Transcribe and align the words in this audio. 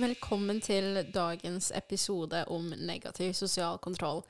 Velkommen 0.00 0.62
til 0.64 0.94
dagens 1.12 1.66
episode 1.76 2.38
om 2.48 2.70
negativ 2.86 3.34
sosial 3.36 3.76
kontroll. 3.84 4.22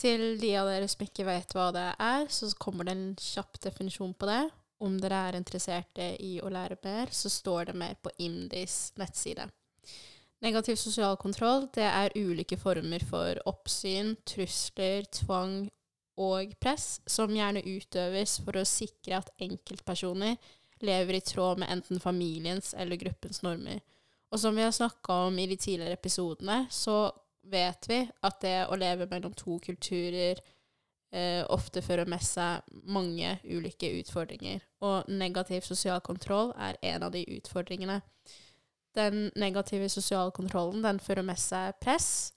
Til 0.00 0.40
de 0.40 0.48
av 0.58 0.66
dere 0.66 0.88
som 0.90 1.04
ikke 1.04 1.26
vet 1.28 1.52
hva 1.54 1.68
det 1.74 1.84
er, 2.02 2.24
så 2.32 2.48
kommer 2.58 2.88
det 2.88 2.94
en 2.96 3.12
kjapp 3.20 3.60
definisjon 3.62 4.16
på 4.18 4.26
det. 4.26 4.40
Om 4.82 4.96
dere 4.98 5.20
er 5.28 5.38
interesserte 5.38 6.08
i 6.18 6.32
å 6.42 6.50
lære 6.50 6.80
mer, 6.82 7.12
så 7.14 7.30
står 7.30 7.70
det 7.70 7.76
mer 7.84 7.94
på 8.02 8.10
IMDis 8.18 8.96
nettside. 8.98 9.46
Negativ 10.42 10.80
sosial 10.80 11.14
kontroll 11.22 11.68
det 11.76 11.86
er 11.86 12.18
ulike 12.18 12.58
former 12.58 13.06
for 13.06 13.38
oppsyn, 13.46 14.16
trusler, 14.26 15.06
tvang 15.22 15.68
og 16.18 16.56
press 16.58 16.96
som 17.06 17.30
gjerne 17.30 17.62
utøves 17.62 18.40
for 18.42 18.58
å 18.58 18.66
sikre 18.66 19.22
at 19.22 19.30
enkeltpersoner 19.38 20.34
lever 20.82 21.20
i 21.20 21.24
tråd 21.30 21.62
med 21.62 21.70
enten 21.70 22.02
familiens 22.02 22.74
eller 22.74 22.98
gruppens 22.98 23.44
normer. 23.46 23.84
Og 24.32 24.40
som 24.40 24.56
vi 24.56 24.64
har 24.64 24.72
snakka 24.72 25.12
om 25.28 25.38
i 25.38 25.46
de 25.46 25.56
tidligere 25.60 25.98
episodene, 25.98 26.66
så 26.70 27.12
vet 27.42 27.88
vi 27.90 28.00
at 28.24 28.40
det 28.40 28.58
å 28.70 28.78
leve 28.80 29.08
mellom 29.10 29.34
to 29.36 29.58
kulturer 29.60 30.38
eh, 31.12 31.42
ofte 31.52 31.82
fører 31.84 32.08
med 32.08 32.22
seg 32.24 32.62
mange 32.88 33.34
ulike 33.44 33.90
utfordringer. 34.00 34.62
Og 34.80 35.10
negativ 35.12 35.66
sosial 35.66 36.00
kontroll 36.00 36.54
er 36.56 36.80
en 36.94 37.08
av 37.08 37.12
de 37.12 37.26
utfordringene. 37.36 38.00
Den 38.96 39.28
negative 39.36 39.88
sosiale 39.92 40.32
kontrollen 40.36 40.84
den 40.84 41.00
fører 41.00 41.26
med 41.26 41.40
seg 41.40 41.76
press, 41.80 42.32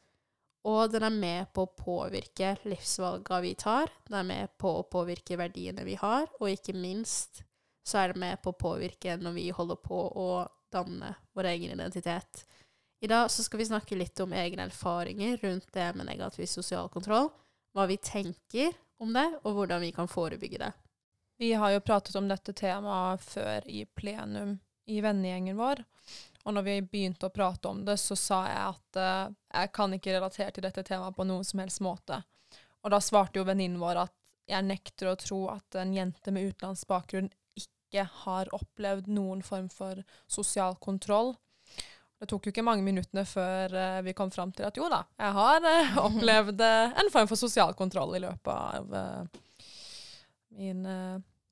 og 0.66 0.90
den 0.92 1.04
er 1.06 1.14
med 1.14 1.50
på 1.54 1.64
å 1.64 1.74
påvirke 1.78 2.56
livsvalga 2.66 3.40
vi 3.44 3.54
tar. 3.60 3.92
Den 4.08 4.18
er 4.20 4.28
med 4.28 4.56
på 4.60 4.72
å 4.80 4.86
påvirke 4.90 5.38
verdiene 5.38 5.86
vi 5.86 5.96
har, 6.02 6.26
og 6.42 6.50
ikke 6.50 6.74
minst 6.76 7.44
så 7.86 8.02
er 8.02 8.12
det 8.12 8.20
med 8.24 8.42
på 8.42 8.50
å 8.50 8.58
påvirke 8.58 9.14
når 9.22 9.36
vi 9.36 9.50
holder 9.54 9.78
på 9.78 10.00
å 10.10 10.30
danne 10.76 11.16
vår 11.36 11.50
egen 11.54 11.74
identitet. 11.78 12.46
I 13.04 13.08
dag 13.08 13.32
skal 13.32 13.60
vi 13.60 13.68
snakke 13.72 13.98
litt 13.98 14.20
om 14.24 14.34
egne 14.34 14.68
erfaringer 14.70 15.38
rundt 15.42 15.68
det 15.74 15.92
med 15.96 16.08
negativ 16.08 16.48
sosial 16.52 16.90
kontroll. 16.90 17.30
Hva 17.76 17.88
vi 17.90 17.98
tenker 18.00 18.76
om 19.04 19.12
det, 19.14 19.28
og 19.44 19.58
hvordan 19.58 19.84
vi 19.84 19.92
kan 19.96 20.08
forebygge 20.08 20.62
det. 20.62 20.72
Vi 21.38 21.52
har 21.54 21.74
jo 21.74 21.84
pratet 21.84 22.16
om 22.16 22.30
dette 22.32 22.54
temaet 22.56 23.24
før 23.24 23.68
i 23.68 23.84
plenum 23.86 24.56
i 24.88 25.02
vennegjengen 25.04 25.58
vår. 25.60 25.84
Og 26.46 26.54
når 26.56 26.66
vi 26.68 26.76
begynte 26.82 27.28
å 27.28 27.34
prate 27.34 27.68
om 27.68 27.82
det, 27.86 27.98
så 28.00 28.16
sa 28.16 28.40
jeg 28.48 28.62
at 28.70 29.00
uh, 29.02 29.34
jeg 29.52 29.72
kan 29.76 29.96
ikke 29.98 30.14
relatere 30.16 30.54
til 30.56 30.64
dette 30.64 30.84
temaet 30.88 31.18
på 31.18 31.26
noen 31.28 31.44
som 31.44 31.60
helst 31.64 31.84
måte. 31.84 32.22
Og 32.86 32.94
da 32.94 33.02
svarte 33.02 33.42
jo 33.42 33.48
venninnen 33.48 33.82
vår 33.82 34.06
at 34.06 34.16
jeg 34.46 34.68
nekter 34.68 35.10
å 35.10 35.18
tro 35.18 35.40
at 35.52 35.78
en 35.82 35.94
jente 35.96 36.32
med 36.32 36.52
utenlandsk 36.52 36.88
bakgrunn 36.88 37.32
ikke 37.96 38.24
har 38.26 38.52
opplevd 38.56 39.08
noen 39.12 39.42
form 39.46 39.70
for 39.72 40.02
sosial 40.28 40.76
kontroll. 40.84 41.34
Det 42.20 42.28
tok 42.32 42.48
jo 42.48 42.54
ikke 42.54 42.64
mange 42.66 42.84
minuttene 42.86 43.26
før 43.28 43.74
uh, 43.76 44.02
vi 44.06 44.16
kom 44.16 44.32
fram 44.32 44.52
til 44.56 44.68
at 44.68 44.78
jo 44.80 44.88
da, 44.92 45.02
jeg 45.20 45.36
har 45.36 45.66
uh, 45.66 45.98
opplevd 46.08 46.64
uh, 46.64 46.96
en 47.02 47.12
form 47.12 47.28
for 47.32 47.40
sosial 47.40 47.76
kontroll 47.76 48.16
i 48.16 48.24
løpet 48.24 48.52
av 48.52 48.94
min 50.56 50.86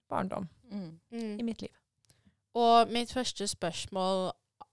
barndom 0.07 0.45
mm. 0.71 0.91
Mm. 1.11 1.33
i 1.39 1.43
mitt 1.43 1.65
liv. 1.65 1.73
Og 2.55 2.91
mitt 2.93 3.11
første 3.11 3.47
spørsmål 3.49 4.29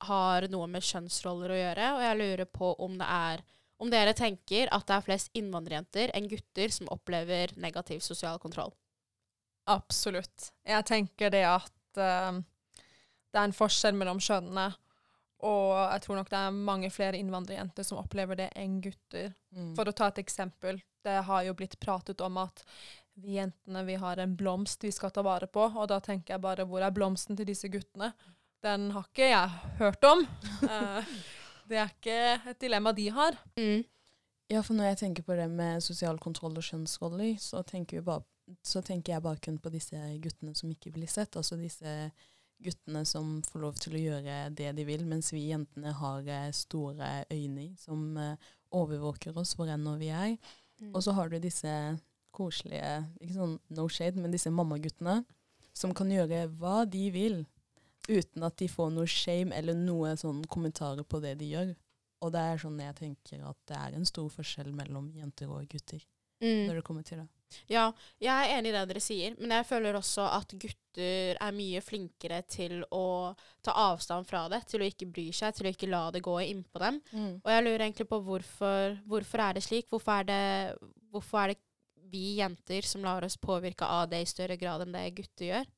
har 0.07 0.47
noe 0.53 0.69
med 0.71 0.85
kjønnsroller 0.87 1.51
å 1.51 1.59
gjøre, 1.59 1.89
og 1.97 2.05
jeg 2.05 2.21
lurer 2.21 2.47
på 2.47 2.75
om 2.85 2.95
det 3.01 3.09
er 3.11 3.43
om 3.81 3.89
dere 3.89 4.13
tenker 4.13 4.69
at 4.77 4.85
det 4.87 4.97
er 4.97 5.05
flest 5.07 5.31
innvandrerjenter 5.41 6.13
enn 6.15 6.29
gutter 6.29 6.73
som 6.73 6.91
opplever 6.93 7.55
negativ 7.57 8.05
sosial 8.05 8.39
kontroll. 8.39 8.75
Absolutt. 9.71 10.51
Jeg 10.67 10.87
tenker 10.89 11.33
det 11.33 11.45
at 11.47 12.01
uh, 12.01 12.39
det 13.31 13.39
er 13.39 13.47
en 13.47 13.57
forskjell 13.57 13.97
mellom 13.99 14.21
kjønnene. 14.23 14.71
Og 15.47 15.73
jeg 15.73 16.03
tror 16.05 16.19
nok 16.19 16.31
det 16.31 16.39
er 16.39 16.57
mange 16.69 16.91
flere 16.93 17.21
innvandrerjenter 17.21 17.87
som 17.87 18.01
opplever 18.03 18.37
det 18.37 18.51
enn 18.61 18.81
gutter. 18.85 19.31
Mm. 19.57 19.73
For 19.79 19.89
å 19.89 19.95
ta 19.97 20.11
et 20.11 20.21
eksempel. 20.21 20.83
Det 21.01 21.17
har 21.25 21.47
jo 21.47 21.55
blitt 21.57 21.79
pratet 21.81 22.21
om 22.21 22.37
at 22.43 22.65
vi 23.21 23.39
jentene 23.39 23.85
vi 23.87 23.97
har 24.01 24.21
en 24.21 24.35
blomst 24.37 24.85
vi 24.85 24.93
skal 24.93 25.13
ta 25.15 25.25
vare 25.25 25.49
på. 25.49 25.65
Og 25.65 25.89
da 25.89 26.01
tenker 26.05 26.37
jeg 26.37 26.45
bare 26.45 26.67
hvor 26.69 26.85
er 26.85 26.93
blomsten 26.95 27.39
til 27.39 27.49
disse 27.49 27.71
guttene? 27.73 28.13
Den 28.61 28.91
har 28.93 29.07
ikke 29.09 29.31
jeg 29.31 29.79
hørt 29.81 30.05
om. 30.05 30.27
uh, 30.67 31.15
det 31.71 31.81
er 31.81 31.95
ikke 31.95 32.21
et 32.53 32.61
dilemma 32.61 32.93
de 32.97 33.09
har. 33.17 33.41
Mm. 33.57 33.87
Ja, 34.51 34.61
for 34.67 34.75
når 34.75 34.91
jeg 34.91 35.01
tenker 35.05 35.25
på 35.25 35.37
det 35.39 35.47
med 35.49 35.81
sosial 35.85 36.19
kontroll 36.19 36.57
og 36.59 36.67
kjønnsroller, 36.67 37.37
så 37.39 37.63
tenker 37.63 38.01
vi 38.01 38.07
bare 38.11 38.27
så 38.63 38.83
tenker 38.85 39.15
jeg 39.15 39.25
bare 39.25 39.41
kun 39.43 39.59
på 39.63 39.73
disse 39.73 39.99
guttene 40.23 40.55
som 40.59 40.71
ikke 40.73 40.93
blir 40.95 41.11
sett. 41.11 41.37
Altså 41.39 41.59
disse 41.61 42.11
guttene 42.61 43.05
som 43.09 43.39
får 43.47 43.63
lov 43.63 43.79
til 43.81 43.97
å 43.97 44.03
gjøre 44.03 44.39
det 44.57 44.73
de 44.77 44.87
vil, 44.89 45.05
mens 45.09 45.33
vi 45.33 45.49
jentene 45.49 45.95
har 45.97 46.27
eh, 46.29 46.51
store 46.57 47.25
øyne 47.33 47.71
som 47.81 48.19
uh, 48.21 48.51
overvåker 48.77 49.37
oss 49.41 49.55
hvor 49.57 49.71
enn 49.73 49.89
vi 50.01 50.11
er. 50.13 50.37
Mm. 50.81 50.93
Og 50.95 51.03
så 51.05 51.15
har 51.17 51.31
du 51.31 51.39
disse 51.41 51.73
koselige, 52.37 53.01
ikke 53.21 53.37
sånn 53.37 53.57
no 53.77 53.89
shade, 53.91 54.21
men 54.21 54.33
disse 54.35 54.53
mammaguttene 54.53 55.21
som 55.77 55.95
kan 55.97 56.11
gjøre 56.13 56.47
hva 56.61 56.85
de 56.89 57.09
vil 57.15 57.41
uten 58.11 58.45
at 58.47 58.57
de 58.59 58.69
får 58.71 58.91
noe 58.95 59.09
shame 59.11 59.55
eller 59.55 59.77
noe 59.77 60.15
sånn 60.19 60.43
kommentarer 60.51 61.07
på 61.07 61.21
det 61.23 61.37
de 61.41 61.51
gjør. 61.55 61.75
Og 62.21 62.33
det 62.35 62.41
er 62.45 62.61
sånn 62.61 62.81
jeg 62.83 62.97
tenker 62.99 63.45
at 63.49 63.59
det 63.71 63.77
er 63.79 63.97
en 63.97 64.09
stor 64.09 64.29
forskjell 64.33 64.73
mellom 64.77 65.09
jenter 65.17 65.51
og 65.51 65.69
gutter 65.71 66.03
mm. 66.43 66.67
når 66.69 66.81
det 66.81 66.87
kommer 66.87 67.07
til 67.07 67.23
det. 67.23 67.29
Ja, 67.71 67.89
jeg 68.23 68.31
er 68.31 68.59
enig 68.59 68.73
i 68.73 68.75
det 68.77 68.85
dere 68.91 69.03
sier, 69.03 69.35
men 69.39 69.55
jeg 69.57 69.67
føler 69.69 69.99
også 69.99 70.27
at 70.31 70.55
gutter 70.55 71.39
er 71.41 71.55
mye 71.55 71.81
flinkere 71.85 72.41
til 72.51 72.81
å 72.95 73.33
ta 73.65 73.75
avstand 73.89 74.29
fra 74.29 74.45
det, 74.53 74.63
til 74.71 74.83
å 74.83 74.89
ikke 74.91 75.09
bry 75.11 75.29
seg, 75.35 75.55
til 75.57 75.69
å 75.69 75.73
ikke 75.75 75.91
la 75.91 76.05
det 76.15 76.23
gå 76.27 76.37
innpå 76.47 76.83
dem. 76.83 77.01
Mm. 77.13 77.33
Og 77.41 77.51
jeg 77.55 77.67
lurer 77.67 77.87
egentlig 77.87 78.09
på 78.11 78.21
hvorfor, 78.27 78.97
hvorfor 79.11 79.45
er 79.47 79.59
det 79.59 79.65
slik? 79.67 79.89
Hvorfor 79.91 80.21
er 80.21 80.31
det, 80.31 80.45
hvorfor 81.11 81.45
er 81.45 81.55
det 81.55 81.61
vi 82.11 82.41
jenter 82.41 82.87
som 82.87 83.05
lar 83.07 83.23
oss 83.27 83.39
påvirke 83.39 83.87
av 83.87 84.09
det 84.11 84.25
i 84.25 84.31
større 84.31 84.59
grad 84.59 84.83
enn 84.87 84.97
det 84.97 85.07
gutter 85.19 85.51
gjør? 85.53 85.71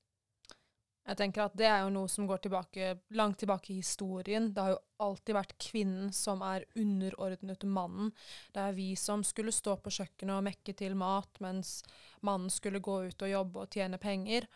Jeg 1.03 1.19
tenker 1.19 1.43
at 1.45 1.55
Det 1.59 1.67
er 1.67 1.81
jo 1.83 1.91
noe 1.91 2.09
som 2.11 2.29
går 2.31 2.45
tilbake, 2.45 2.93
langt 3.19 3.41
tilbake 3.43 3.73
i 3.73 3.81
historien. 3.81 4.53
Det 4.55 4.63
har 4.63 4.75
jo 4.77 4.83
alltid 5.03 5.35
vært 5.35 5.57
kvinnen 5.59 6.13
som 6.15 6.45
er 6.47 6.67
underordnet 6.79 7.67
mannen. 7.67 8.13
Det 8.55 8.63
er 8.63 8.77
vi 8.77 8.93
som 8.97 9.25
skulle 9.27 9.55
stå 9.55 9.77
på 9.83 9.91
kjøkkenet 9.91 10.37
og 10.37 10.47
mekke 10.47 10.77
til 10.79 10.95
mat, 10.99 11.41
mens 11.43 11.81
mannen 12.23 12.53
skulle 12.55 12.83
gå 12.83 13.01
ut 13.11 13.27
og 13.27 13.35
jobbe 13.35 13.65
og 13.65 13.75
tjene 13.75 13.99
penger. 14.03 14.47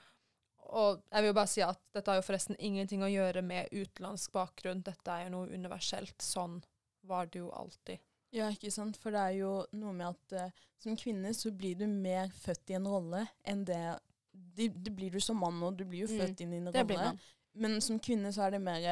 Og 0.67 1.03
jeg 1.11 1.23
vil 1.23 1.31
jo 1.31 1.39
bare 1.39 1.51
si 1.51 1.63
at 1.67 1.83
dette 1.95 2.11
har 2.11 2.21
jo 2.21 2.27
forresten 2.27 2.59
ingenting 2.59 3.03
å 3.03 3.11
gjøre 3.11 3.43
med 3.47 3.71
utenlandsk 3.75 4.35
bakgrunn. 4.35 4.87
Dette 4.87 5.13
er 5.13 5.27
jo 5.27 5.35
noe 5.35 5.51
universelt. 5.51 6.19
Sånn 6.23 6.61
var 7.07 7.31
det 7.31 7.43
jo 7.43 7.51
alltid. 7.55 8.03
Ja, 8.35 8.51
ikke 8.51 8.73
sant. 8.75 8.99
For 9.03 9.15
det 9.15 9.23
er 9.23 9.37
jo 9.41 9.53
noe 9.79 9.95
med 9.97 10.15
at 10.15 10.51
uh, 10.51 10.67
som 10.83 10.99
kvinne 10.99 11.33
så 11.35 11.53
blir 11.55 11.79
du 11.79 11.87
mer 11.91 12.31
født 12.35 12.71
i 12.71 12.79
en 12.79 12.89
rolle 12.91 13.27
enn 13.47 13.65
det 13.67 13.83
det, 14.57 14.71
det, 14.75 14.93
blir 14.97 15.13
du 15.13 15.21
som 15.21 15.39
mann 15.41 15.63
og 15.63 15.77
Du 15.77 15.85
blir 15.85 16.07
jo 16.07 16.13
mm. 16.13 16.21
født 16.21 16.41
inn 16.45 16.55
i 16.55 16.63
en 16.63 16.73
rolle. 16.73 17.11
Men 17.57 17.79
som 17.85 18.01
kvinne 18.03 18.33
så 18.33 18.47
er 18.47 18.57
det 18.57 18.63
mer 18.65 18.89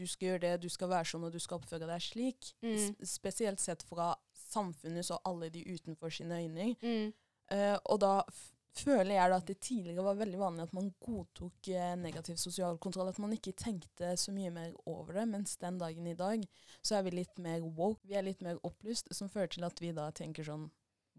du 0.00 0.06
skal 0.08 0.30
gjøre 0.30 0.42
det, 0.44 0.52
du 0.62 0.70
skal 0.72 0.90
være 0.90 1.08
sånn, 1.10 1.26
og 1.26 1.34
du 1.34 1.40
skal 1.42 1.60
oppføre 1.60 1.88
deg 1.88 2.04
slik. 2.04 2.52
Mm. 2.64 2.94
Spesielt 3.06 3.60
sett 3.60 3.82
fra 3.86 4.14
samfunnet 4.50 5.10
og 5.14 5.28
alle 5.28 5.50
de 5.52 5.64
utenfor 5.66 6.12
sine 6.14 6.40
øyne. 6.40 6.72
Mm. 6.80 7.12
Uh, 7.50 7.76
og 7.90 8.00
da 8.02 8.14
føler 8.78 9.16
jeg 9.16 9.34
at 9.34 9.48
det 9.48 9.58
tidligere 9.66 10.04
var 10.06 10.18
veldig 10.20 10.38
vanlig 10.38 10.62
at 10.62 10.74
man 10.76 10.92
godtok 11.02 11.68
eh, 11.74 11.96
negativ 11.98 12.36
sosial 12.38 12.78
kontroll. 12.78 13.10
At 13.10 13.18
man 13.18 13.34
ikke 13.34 13.56
tenkte 13.58 14.12
så 14.16 14.32
mye 14.34 14.52
mer 14.54 14.76
over 14.86 15.18
det. 15.18 15.26
Mens 15.28 15.56
den 15.60 15.80
dagen 15.80 16.06
i 16.06 16.14
dag 16.14 16.44
så 16.78 17.00
er 17.00 17.06
vi 17.06 17.16
litt 17.18 17.40
mer 17.42 17.64
woke. 17.64 18.06
Vi 18.06 18.14
er 18.18 18.26
litt 18.26 18.44
mer 18.46 18.60
opplyst, 18.66 19.10
som 19.16 19.28
fører 19.28 19.50
til 19.50 19.66
at 19.66 19.82
vi 19.82 19.92
da 19.96 20.10
tenker 20.14 20.46
sånn 20.46 20.70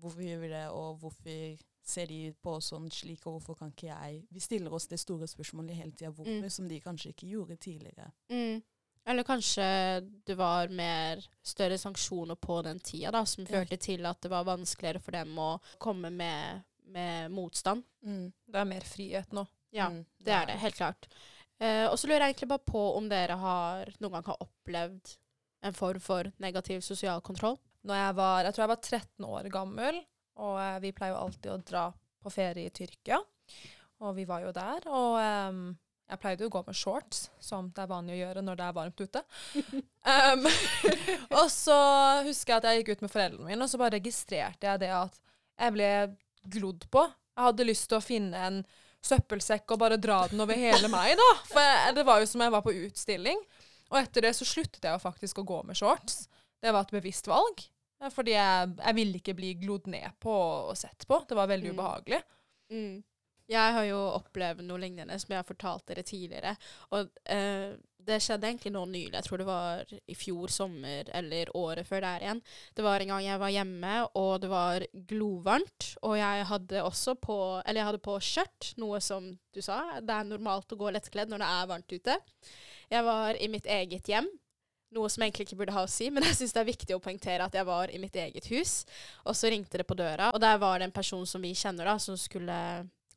Hvorfor 0.02 0.24
gjør 0.26 0.40
vi 0.42 0.48
det, 0.50 0.64
og 0.74 0.96
hvorfor 0.98 1.59
ser 1.84 2.08
de 2.08 2.34
på 2.42 2.56
oss 2.58 2.72
sånn 2.72 2.90
slik, 2.94 3.24
og 3.25 3.40
hvorfor 3.40 3.58
kan 3.59 3.72
ikke 3.74 3.90
jeg 3.90 4.19
Vi 4.31 4.44
stiller 4.44 4.74
oss 4.74 4.88
det 4.92 5.00
store 5.02 5.28
spørsmålet 5.30 5.78
hele 5.78 5.96
tida 5.96 6.11
hvorfor, 6.11 6.44
mm. 6.44 6.53
som 6.53 6.67
de 6.70 6.79
kanskje 6.84 7.14
ikke 7.14 7.32
gjorde 7.32 7.58
tidligere. 7.61 8.11
Mm. 8.32 8.61
Eller 9.11 9.26
kanskje 9.26 9.66
det 10.28 10.35
var 10.38 10.70
mer 10.70 11.23
større 11.41 11.78
sanksjoner 11.82 12.38
på 12.38 12.59
den 12.67 12.79
tida, 12.79 13.11
da, 13.11 13.23
som 13.26 13.47
førte 13.50 13.79
ja. 13.79 13.82
til 13.82 14.05
at 14.05 14.22
det 14.22 14.29
var 14.29 14.46
vanskeligere 14.46 15.02
for 15.02 15.17
dem 15.17 15.40
å 15.41 15.55
komme 15.82 16.14
med, 16.14 16.61
med 16.94 17.34
motstand. 17.34 17.82
Mm. 18.05 18.29
Det 18.46 18.61
er 18.61 18.70
mer 18.70 18.85
frihet 18.85 19.34
nå. 19.34 19.47
Ja, 19.73 19.90
mm, 19.90 20.03
det, 20.20 20.28
det 20.28 20.35
er 20.38 20.47
det. 20.52 20.59
Helt 20.61 20.78
klart. 20.78 21.09
Eh, 21.61 21.88
og 21.88 21.97
så 21.97 22.08
lurer 22.08 22.28
jeg 22.28 22.35
egentlig 22.35 22.52
bare 22.53 22.67
på 22.67 22.85
om 23.00 23.09
dere 23.09 23.40
har 23.41 23.91
noen 23.97 24.20
gang 24.20 24.29
har 24.29 24.46
opplevd 24.46 25.16
en 25.66 25.78
form 25.78 26.02
for 26.02 26.29
negativ 26.41 26.82
sosial 26.85 27.22
kontroll? 27.26 27.58
Når 27.85 27.97
jeg 27.97 28.16
var, 28.17 28.44
jeg 28.46 28.53
tror 28.53 28.64
jeg 28.64 28.72
var 28.72 28.82
13 28.82 29.26
år 29.26 29.50
gammel, 29.53 30.02
og 30.39 30.57
eh, 30.61 30.79
vi 30.83 30.93
pleier 30.95 31.16
jo 31.16 31.22
alltid 31.25 31.51
å 31.53 31.61
dra 31.66 31.85
på 32.22 32.33
ferie 32.33 32.69
i 32.69 32.73
Tyrkia. 32.73 33.19
Og 34.01 34.16
vi 34.17 34.25
var 34.29 34.45
jo 34.45 34.51
der. 34.55 34.85
Og 34.89 35.17
um, 35.19 35.63
jeg 36.11 36.19
pleide 36.22 36.47
å 36.47 36.51
gå 36.51 36.61
med 36.67 36.78
shorts, 36.78 37.25
som 37.39 37.69
det 37.72 37.83
er 37.83 37.91
vanlig 37.91 38.17
å 38.17 38.22
gjøre 38.22 38.43
når 38.43 38.59
det 38.59 38.67
er 38.67 38.78
varmt 38.78 39.03
ute. 39.03 39.23
um, 39.55 40.47
og 41.39 41.47
så 41.53 41.79
husker 42.28 42.55
jeg 42.55 42.61
at 42.61 42.69
jeg 42.69 42.81
gikk 42.81 42.93
ut 42.93 43.05
med 43.05 43.13
foreldrene 43.13 43.49
mine, 43.49 43.63
og 43.63 43.72
så 43.72 43.81
bare 43.81 43.97
registrerte 43.99 44.69
jeg 44.69 44.83
det 44.83 44.93
at 44.97 45.19
jeg 45.61 45.75
ble 45.78 45.91
glodd 46.51 46.87
på. 46.93 47.05
Jeg 47.35 47.47
hadde 47.47 47.67
lyst 47.69 47.89
til 47.91 47.99
å 47.99 48.03
finne 48.03 48.45
en 48.47 48.63
søppelsekk 49.01 49.73
og 49.73 49.81
bare 49.81 49.97
dra 50.01 50.23
den 50.29 50.43
over 50.43 50.57
hele 50.57 50.89
meg, 50.91 51.16
da. 51.17 51.29
For 51.49 51.63
jeg, 51.63 51.95
det 51.97 52.05
var 52.07 52.22
jo 52.22 52.29
som 52.29 52.43
jeg 52.43 52.53
var 52.53 52.66
på 52.66 52.75
utstilling. 52.85 53.39
Og 53.91 53.99
etter 53.99 54.28
det 54.28 54.33
så 54.37 54.47
sluttet 54.47 54.83
jeg 54.85 54.93
jo 54.95 55.03
faktisk 55.03 55.41
å 55.41 55.47
gå 55.47 55.61
med 55.67 55.78
shorts. 55.78 56.25
Det 56.61 56.73
var 56.73 56.85
et 56.85 56.93
bevisst 56.95 57.28
valg. 57.29 57.63
Eh, 58.02 58.09
Fordi 58.09 58.32
jeg, 58.36 58.74
jeg 58.82 58.96
ville 58.96 59.22
ikke 59.22 59.36
bli 59.38 59.53
glodd 59.62 59.88
ned 59.88 60.09
på 60.20 60.34
og 60.72 60.76
sett 60.78 61.08
på. 61.08 61.22
Det 61.30 61.38
var 61.38 61.48
veldig 61.48 61.72
Mm. 61.72 61.78
ubehagelig. 61.80 62.22
Mm. 62.72 63.03
Jeg 63.52 63.74
har 63.76 63.84
jo 63.84 63.98
opplevd 64.16 64.62
noe 64.64 64.80
lignende 64.80 65.18
som 65.20 65.34
jeg 65.34 65.42
har 65.42 65.48
fortalt 65.48 65.86
dere 65.90 66.03
tidligere. 66.08 66.53
Og 66.96 67.09
eh, 67.26 67.74
det 68.02 68.16
skjedde 68.24 68.48
egentlig 68.48 68.72
nå 68.74 68.86
nylig. 68.90 69.14
Jeg 69.14 69.26
tror 69.28 69.38
det 69.38 69.46
var 69.46 69.92
i 70.09 70.16
fjor 70.16 70.48
sommer 70.50 71.09
eller 71.14 71.52
året 71.59 71.86
før 71.86 72.02
der 72.02 72.24
igjen. 72.24 72.40
Det 72.74 72.82
var 72.86 73.03
en 73.03 73.12
gang 73.12 73.26
jeg 73.26 73.40
var 73.44 73.52
hjemme, 73.53 73.92
og 74.18 74.32
det 74.42 74.50
var 74.50 74.86
glovarmt. 75.12 75.90
Og 76.02 76.16
jeg 76.18 76.46
hadde 76.50 76.82
også 76.88 77.14
på 77.22 77.38
Eller 77.66 77.82
jeg 77.82 77.90
hadde 77.92 78.02
på 78.08 78.16
skjørt, 78.24 78.72
noe 78.82 79.02
som 79.03 79.28
du 79.53 79.62
sa. 79.62 80.00
Det 80.00 80.16
er 80.16 80.24
normalt 80.32 80.72
å 80.74 80.80
gå 80.80 80.90
lettkledd 80.96 81.30
når 81.30 81.44
det 81.44 81.52
er 81.52 81.70
varmt 81.76 81.92
ute. 81.94 82.18
Jeg 82.90 83.03
var 83.06 83.36
i 83.38 83.48
mitt 83.52 83.68
eget 83.70 84.08
hjem. 84.09 84.32
Noe 84.91 85.09
som 85.11 85.23
egentlig 85.23 85.47
ikke 85.47 85.59
burde 85.61 85.76
ha 85.76 85.85
å 85.85 85.91
si, 85.91 86.09
men 86.11 86.26
jeg 86.28 86.41
syns 86.41 86.55
det 86.55 86.59
er 86.64 86.67
viktig 86.67 86.96
å 86.97 87.03
poengtere 87.03 87.46
at 87.47 87.53
jeg 87.55 87.67
var 87.67 87.91
i 87.93 87.99
mitt 88.02 88.16
eget 88.20 88.49
hus. 88.52 88.82
Og 89.23 89.38
så 89.40 89.52
ringte 89.52 89.79
det 89.79 89.88
på 89.88 89.96
døra, 89.96 90.34
og 90.35 90.41
der 90.43 90.58
var 90.59 90.79
det 90.79 90.90
en 90.90 90.96
person 90.96 91.23
som 91.28 91.43
vi 91.43 91.53
kjenner, 91.55 91.88
da, 91.88 91.96
som 92.02 92.17
skulle 92.20 92.58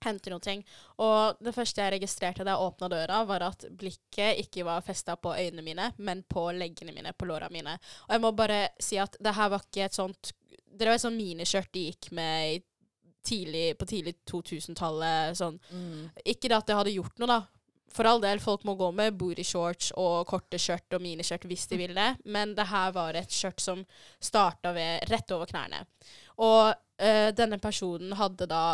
hente 0.05 0.31
noe. 0.31 0.43
ting. 0.44 0.62
Og 1.03 1.41
det 1.43 1.55
første 1.56 1.82
jeg 1.82 1.94
registrerte 1.97 2.44
da 2.44 2.55
jeg 2.55 2.69
åpna 2.69 2.91
døra, 2.93 3.23
var 3.29 3.47
at 3.49 3.67
blikket 3.71 4.44
ikke 4.44 4.67
var 4.67 4.85
festa 4.87 5.17
på 5.17 5.32
øynene 5.35 5.65
mine, 5.65 5.91
men 5.97 6.23
på 6.29 6.47
leggene 6.53 6.94
mine, 6.94 7.15
på 7.17 7.29
låra 7.29 7.49
mine. 7.50 7.79
Og 8.06 8.15
jeg 8.17 8.25
må 8.25 8.32
bare 8.37 8.61
si 8.82 9.00
at 9.00 9.17
det 9.21 9.35
her 9.35 9.50
var 9.53 9.65
ikke 9.65 9.88
et 9.88 9.97
sånt 9.97 10.35
Det 10.75 10.88
var 10.88 10.97
et 10.97 11.05
sånt 11.05 11.15
miniskjørt 11.15 11.71
de 11.71 11.85
gikk 11.87 12.09
med 12.19 12.55
i 12.56 12.62
tidlig, 13.25 13.76
på 13.79 13.87
tidlig 13.87 14.17
2000-tallet. 14.26 15.37
Sånn. 15.38 15.59
Mm. 15.71 16.09
Ikke 16.26 16.50
det 16.50 16.56
at 16.56 16.67
det 16.67 16.79
hadde 16.79 16.94
gjort 16.97 17.23
noe, 17.23 17.31
da. 17.31 17.54
For 17.94 18.08
all 18.11 18.23
del, 18.23 18.41
folk 18.43 18.64
må 18.67 18.75
gå 18.79 18.88
med 18.96 19.14
booty 19.19 19.44
shorts 19.46 19.93
og 20.00 20.26
korte 20.26 20.58
skjørt 20.58 20.96
og 20.96 21.02
miniskjørt 21.05 21.46
hvis 21.46 21.69
de 21.70 21.79
vil 21.79 21.94
det, 21.94 22.11
men 22.26 22.56
det 22.58 22.67
her 22.70 22.94
var 22.96 23.14
et 23.19 23.31
skjørt 23.31 23.62
som 23.62 23.85
starta 24.19 24.73
ved 24.75 25.06
rett 25.12 25.35
over 25.37 25.50
knærne. 25.50 25.85
Og 26.43 26.73
øh, 26.73 27.29
denne 27.38 27.61
personen 27.62 28.17
hadde 28.19 28.49
da 28.50 28.64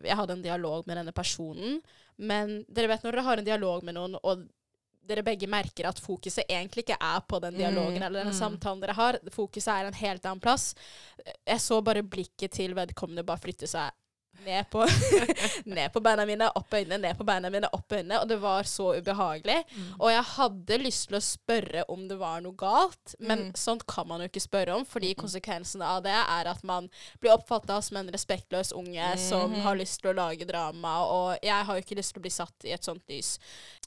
Jeg 0.00 0.16
hadde 0.16 0.38
en 0.38 0.46
dialog 0.46 0.86
med 0.88 0.96
denne 0.96 1.12
personen, 1.12 1.82
men 2.16 2.62
dere 2.68 2.88
vet 2.94 3.04
når 3.04 3.16
dere 3.16 3.28
har 3.28 3.40
en 3.40 3.50
dialog 3.50 3.84
med 3.84 3.96
noen, 3.96 4.16
og 4.24 4.48
dere 5.10 5.24
begge 5.26 5.48
merker 5.50 5.88
at 5.88 6.00
fokuset 6.00 6.48
egentlig 6.48 6.84
ikke 6.84 6.98
er 7.00 7.22
på 7.28 7.40
den 7.42 7.56
dialogen 7.58 7.98
Mm, 7.98 8.06
eller 8.06 8.24
den 8.24 8.32
mm. 8.32 8.38
samtalen 8.38 8.82
dere 8.82 8.96
har. 8.96 9.18
Fokuset 9.32 9.72
er 9.72 9.88
en 9.88 9.96
helt 10.00 10.26
annen 10.26 10.40
plass. 10.40 10.74
Jeg 11.46 11.60
så 11.60 11.80
bare 11.82 12.02
blikket 12.02 12.52
til 12.56 12.76
vedkommende 12.76 13.26
bare 13.26 13.42
flytte 13.42 13.68
seg 13.68 13.90
ned 14.44 14.66
på, 14.70 14.84
ned 15.66 15.92
på 15.92 16.00
beina 16.04 16.24
mine, 16.28 16.48
opp 16.56 16.70
øynene, 16.74 16.98
ned 17.02 17.16
på 17.18 17.24
beina 17.28 17.50
mine, 17.50 17.68
opp 17.72 17.92
øynene. 17.92 18.20
Og 18.22 18.28
det 18.28 18.38
var 18.42 18.62
så 18.68 18.90
ubehagelig. 18.98 19.58
Og 19.98 20.10
jeg 20.12 20.22
hadde 20.36 20.78
lyst 20.82 21.08
til 21.08 21.18
å 21.18 21.22
spørre 21.24 21.84
om 21.88 22.06
det 22.10 22.18
var 22.20 22.40
noe 22.44 22.56
galt, 22.56 23.14
men 23.18 23.38
Mm. 23.50 23.52
sånt 23.56 23.86
kan 23.86 24.06
man 24.08 24.20
jo 24.20 24.28
ikke 24.28 24.40
spørre 24.42 24.74
om, 24.76 24.84
fordi 24.84 25.14
konsekvensen 25.14 25.82
av 25.82 26.02
det 26.02 26.12
er 26.12 26.48
at 26.50 26.62
man 26.64 26.88
blir 27.20 27.32
oppfatta 27.32 27.80
som 27.82 27.96
en 27.96 28.10
respektløs 28.12 28.72
unge 28.76 29.16
som 29.18 29.50
Mhm. 29.52 29.62
har 29.62 29.76
lyst 29.76 30.00
til 30.02 30.10
å 30.12 30.16
lage 30.16 30.44
drama, 30.46 31.04
og 31.06 31.38
jeg 31.42 31.64
har 31.64 31.74
jo 31.76 31.80
ikke 31.82 31.96
lyst 31.96 32.12
til 32.14 32.20
å 32.20 32.22
bli 32.22 32.30
satt 32.30 32.64
i 32.64 32.72
et 32.72 32.84
sånt 32.84 33.02
lys. 33.08 33.38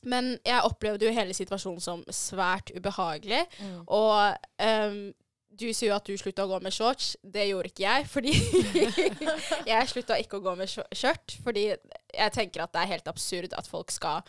Men 0.04 0.38
jeg 0.46 0.62
opplevde 0.64 1.06
jo 1.06 1.14
hele 1.14 1.34
situasjonen 1.34 1.82
som 1.82 2.04
svært 2.10 2.72
ubehagelig, 2.76 3.46
Mm. 3.62 3.84
og 3.88 4.38
ehm, 4.60 5.14
du 5.60 5.68
sier 5.74 5.92
jo 5.92 5.96
at 5.96 6.08
du 6.08 6.16
slutta 6.18 6.46
å 6.48 6.50
gå 6.50 6.58
med 6.66 6.74
shorts. 6.74 7.12
Det 7.24 7.46
gjorde 7.50 7.70
ikke 7.70 7.86
jeg, 7.86 8.08
fordi 8.10 8.34
Jeg 9.72 9.90
slutta 9.92 10.18
ikke 10.22 10.40
å 10.40 10.44
gå 10.46 10.56
med 10.60 10.72
skjø- 10.72 10.90
skjørt, 10.96 11.38
fordi 11.46 11.68
jeg 11.74 12.34
tenker 12.36 12.66
at 12.66 12.74
det 12.74 12.82
er 12.84 12.92
helt 12.96 13.08
absurd 13.12 13.54
at 13.58 13.70
folk 13.70 13.92
skal 13.94 14.22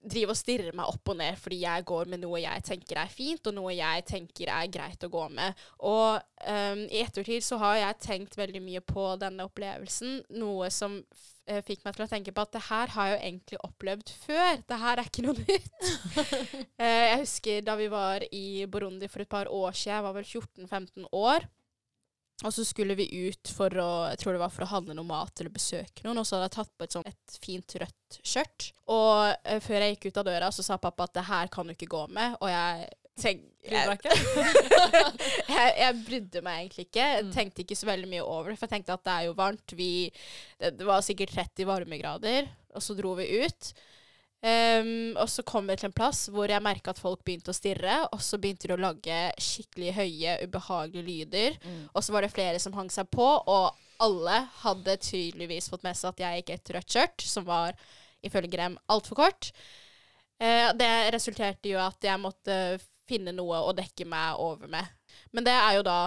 drive 0.00 0.32
og 0.32 0.38
stirre 0.38 0.72
meg 0.76 0.88
opp 0.88 1.10
og 1.12 1.18
ned 1.20 1.36
fordi 1.40 1.60
jeg 1.64 1.84
går 1.88 2.08
med 2.10 2.22
noe 2.22 2.40
jeg 2.40 2.64
tenker 2.66 3.02
er 3.02 3.12
fint, 3.12 3.46
og 3.46 3.56
noe 3.56 3.74
jeg 3.76 4.04
tenker 4.08 4.52
er 4.52 4.70
greit 4.72 5.04
å 5.04 5.10
gå 5.12 5.26
med. 5.34 5.64
Og 5.86 6.20
um, 6.46 6.84
i 6.88 7.02
ettertid 7.02 7.44
så 7.44 7.60
har 7.60 7.76
jeg 7.80 8.00
tenkt 8.06 8.38
veldig 8.40 8.62
mye 8.64 8.82
på 8.84 9.04
denne 9.20 9.46
opplevelsen, 9.48 10.22
noe 10.40 10.70
som 10.72 10.96
eh, 11.46 11.60
fikk 11.66 11.84
meg 11.84 11.96
til 11.96 12.06
å 12.06 12.10
tenke 12.10 12.34
på 12.34 12.46
at 12.46 12.56
det 12.56 12.64
her 12.70 12.94
har 12.96 13.10
jeg 13.10 13.16
jo 13.16 13.22
egentlig 13.28 13.62
opplevd 13.68 14.14
før. 14.24 14.64
Det 14.72 14.80
her 14.86 15.02
er 15.02 15.12
ikke 15.12 15.26
noe 15.26 15.36
nytt. 15.44 15.70
uh, 16.80 17.00
jeg 17.12 17.22
husker 17.26 17.64
da 17.68 17.76
vi 17.80 17.92
var 17.92 18.26
i 18.30 18.46
Burundi 18.70 19.10
for 19.10 19.24
et 19.24 19.32
par 19.32 19.52
år 19.52 19.76
siden, 19.76 19.98
jeg 19.98 20.08
var 20.08 20.16
vel 20.16 20.28
14-15 20.28 21.10
år. 21.12 21.50
Og 22.44 22.54
så 22.56 22.64
skulle 22.64 22.94
vi 22.96 23.04
ut 23.28 23.50
for 23.52 23.74
å 23.76 23.88
jeg 24.08 24.20
tror 24.22 24.32
det 24.36 24.40
var 24.40 24.52
for 24.54 24.64
å 24.64 24.70
handle 24.70 24.94
noe 24.96 25.04
mat 25.08 25.40
eller 25.42 25.52
besøke 25.52 26.06
noen. 26.06 26.22
Og 26.22 26.26
så 26.28 26.38
hadde 26.38 26.46
jeg 26.48 26.56
tatt 26.56 26.70
på 26.78 26.86
et, 26.86 26.94
sånt, 26.96 27.10
et 27.10 27.36
fint 27.44 27.74
rødt 27.82 28.20
skjørt. 28.24 28.70
Og 28.88 29.34
uh, 29.34 29.58
før 29.60 29.84
jeg 29.84 29.96
gikk 29.98 30.08
ut 30.10 30.22
av 30.22 30.30
døra, 30.30 30.48
så 30.56 30.64
sa 30.64 30.78
pappa 30.80 31.04
at 31.04 31.18
det 31.18 31.26
her 31.28 31.52
kan 31.52 31.68
du 31.68 31.74
ikke 31.76 31.90
gå 31.92 32.06
med. 32.16 32.38
Og 32.40 32.48
jeg 32.48 32.88
tenk, 33.20 33.42
jeg, 33.68 33.98
jeg, 35.50 35.72
jeg 35.82 35.98
brydde 36.06 36.42
meg 36.46 36.62
egentlig 36.62 36.86
ikke. 36.88 37.06
Jeg 37.12 37.24
Mm. 37.26 37.32
tenkte 37.34 37.62
ikke 37.64 37.76
så 37.76 37.88
veldig 37.90 38.08
mye 38.08 38.24
over 38.24 38.50
det. 38.50 38.56
For 38.58 38.66
jeg 38.66 38.74
tenkte 38.78 38.96
at 38.96 39.04
det 39.04 39.14
er 39.18 39.26
jo 39.28 39.34
varmt. 39.36 39.74
Vi, 39.76 39.90
det, 40.60 40.70
det 40.80 40.86
var 40.88 41.04
sikkert 41.04 41.34
30 41.36 41.68
varmegrader. 41.68 42.48
Og 42.74 42.84
så 42.84 42.96
dro 42.96 43.12
vi 43.18 43.26
ut. 43.44 43.72
Ehm, 44.40 45.16
og 45.20 45.28
så 45.28 45.44
kom 45.44 45.66
vi 45.68 45.76
til 45.76 45.90
en 45.90 45.94
plass 45.96 46.24
hvor 46.32 46.48
jeg 46.48 46.64
merka 46.64 46.94
at 46.94 47.00
folk 47.00 47.20
begynte 47.26 47.52
å 47.52 47.56
stirre. 47.56 47.98
Og 48.14 48.22
så 48.24 48.40
begynte 48.40 48.70
de 48.70 48.76
å 48.76 48.80
lage 48.80 49.20
skikkelig 49.40 49.94
høye, 49.98 50.36
ubehagelige 50.46 51.06
lyder. 51.08 51.58
Mm. 51.64 51.82
Og 51.92 52.04
så 52.04 52.14
var 52.14 52.24
det 52.24 52.32
flere 52.34 52.62
som 52.62 52.76
hang 52.78 52.90
seg 52.92 53.10
på, 53.12 53.26
og 53.26 53.76
alle 54.00 54.38
hadde 54.62 54.96
tydeligvis 55.04 55.68
fått 55.72 55.84
med 55.84 55.98
seg 55.98 56.14
at 56.14 56.24
jeg 56.24 56.40
gikk 56.40 56.54
et 56.54 56.72
rødt 56.76 56.94
skjørt, 56.94 57.26
som 57.28 57.44
var 57.48 57.76
ifølge 58.24 58.56
dem 58.56 58.78
altfor 58.92 59.20
kort. 59.20 59.50
Uh, 60.40 60.72
det 60.76 61.12
resulterte 61.12 61.68
jo 61.68 61.80
at 61.82 62.00
jeg 62.04 62.20
måtte 62.20 62.54
finne 63.10 63.34
noe 63.36 63.58
å 63.66 63.74
dekke 63.76 64.06
meg 64.08 64.40
over 64.40 64.70
med. 64.72 64.88
Men 65.36 65.44
det 65.44 65.52
er 65.52 65.76
jo 65.76 65.84
da 65.84 66.00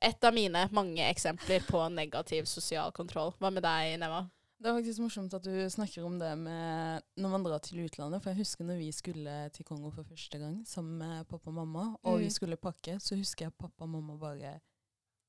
et 0.00 0.24
av 0.24 0.34
mine 0.34 0.64
mange 0.74 1.04
eksempler 1.04 1.62
på 1.68 1.84
negativ 1.92 2.48
sosial 2.50 2.90
kontroll. 2.96 3.34
Hva 3.38 3.52
med 3.52 3.62
deg, 3.62 3.98
Neva? 4.00 4.24
Det 4.60 4.68
er 4.68 4.74
faktisk 4.76 5.00
morsomt 5.00 5.32
at 5.34 5.44
du 5.46 5.54
snakker 5.72 6.04
om 6.04 6.18
det 6.20 6.30
med 6.38 7.04
når 7.16 7.30
man 7.32 7.44
drar 7.46 7.62
til 7.64 7.78
utlandet. 7.86 8.20
For 8.22 8.30
jeg 8.34 8.42
husker 8.42 8.66
når 8.68 8.76
vi 8.76 8.90
skulle 8.92 9.36
til 9.56 9.64
Kongo 9.64 9.88
for 9.94 10.04
første 10.04 10.38
gang 10.38 10.58
sammen 10.68 10.98
med 11.00 11.24
pappa 11.30 11.48
og 11.48 11.54
mamma, 11.62 11.84
og 12.04 12.18
Mm. 12.18 12.24
vi 12.26 12.30
skulle 12.30 12.56
pakke, 12.60 12.98
så 13.00 13.16
husker 13.16 13.46
jeg 13.46 13.54
pappa 13.58 13.84
og 13.84 13.88
mamma 13.88 14.16
bare 14.20 14.58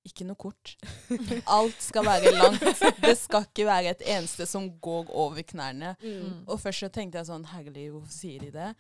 Ikke 0.04 0.26
noe 0.26 0.36
kort. 0.36 0.72
Alt 1.48 1.78
skal 1.80 2.02
være 2.08 2.32
langt. 2.34 2.64
Det 3.06 3.14
skal 3.20 3.44
ikke 3.46 3.66
være 3.68 3.92
et 3.92 4.02
eneste 4.10 4.48
som 4.50 4.66
går 4.82 5.12
over 5.14 5.42
knærne. 5.46 5.92
Mm. 6.02 6.40
Og 6.48 6.58
først 6.60 6.80
så 6.82 6.90
tenkte 6.90 7.20
jeg 7.22 7.28
sånn 7.30 7.46
Herlig, 7.46 7.92
hvorfor 7.94 8.10
sier 8.12 8.40
de 8.42 8.50
det? 8.52 8.72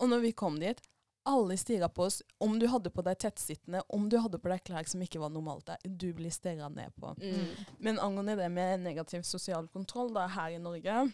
Og 0.00 0.08
når 0.08 0.22
vi 0.24 0.30
kom 0.32 0.56
dit, 0.58 0.80
alle 1.30 1.56
stirra 1.56 1.88
på 1.88 2.04
oss. 2.08 2.20
Om 2.38 2.58
du 2.58 2.66
hadde 2.70 2.90
på 2.90 3.02
deg 3.06 3.18
tettsittende, 3.22 3.82
om 3.88 4.08
du 4.10 4.18
hadde 4.20 4.38
på 4.42 4.50
deg 4.52 4.62
klær 4.66 4.88
som 4.90 5.02
ikke 5.04 5.20
var 5.22 5.30
normalt 5.34 5.66
der, 5.70 5.78
du 5.84 6.10
blir 6.16 6.30
stirra 6.34 6.68
ned 6.68 6.92
på. 7.00 7.14
Mm. 7.20 7.64
Men 7.78 7.98
angående 8.02 8.36
det 8.36 8.48
med 8.52 8.80
negativ 8.84 9.22
sosial 9.28 9.68
kontroll 9.68 10.12
da, 10.14 10.26
her 10.34 10.56
i 10.56 10.58
Norge, 10.62 11.10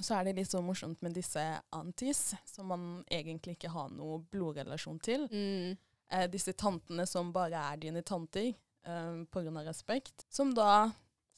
så 0.00 0.14
er 0.20 0.28
det 0.28 0.36
litt 0.38 0.50
så 0.50 0.60
morsomt 0.62 1.00
med 1.02 1.16
disse 1.18 1.42
antis, 1.74 2.34
som 2.46 2.68
man 2.70 2.88
egentlig 3.10 3.56
ikke 3.56 3.72
har 3.74 3.88
noe 3.90 4.20
blodrelasjon 4.30 5.00
til. 5.02 5.26
Mm. 5.32 5.76
Eh, 6.10 6.26
disse 6.30 6.54
tantene 6.56 7.04
som 7.06 7.32
bare 7.34 7.58
er 7.72 7.80
dine 7.82 8.02
tanter 8.06 8.52
eh, 8.52 9.24
pga. 9.32 9.64
respekt. 9.66 10.26
Som 10.30 10.54
da 10.54 10.90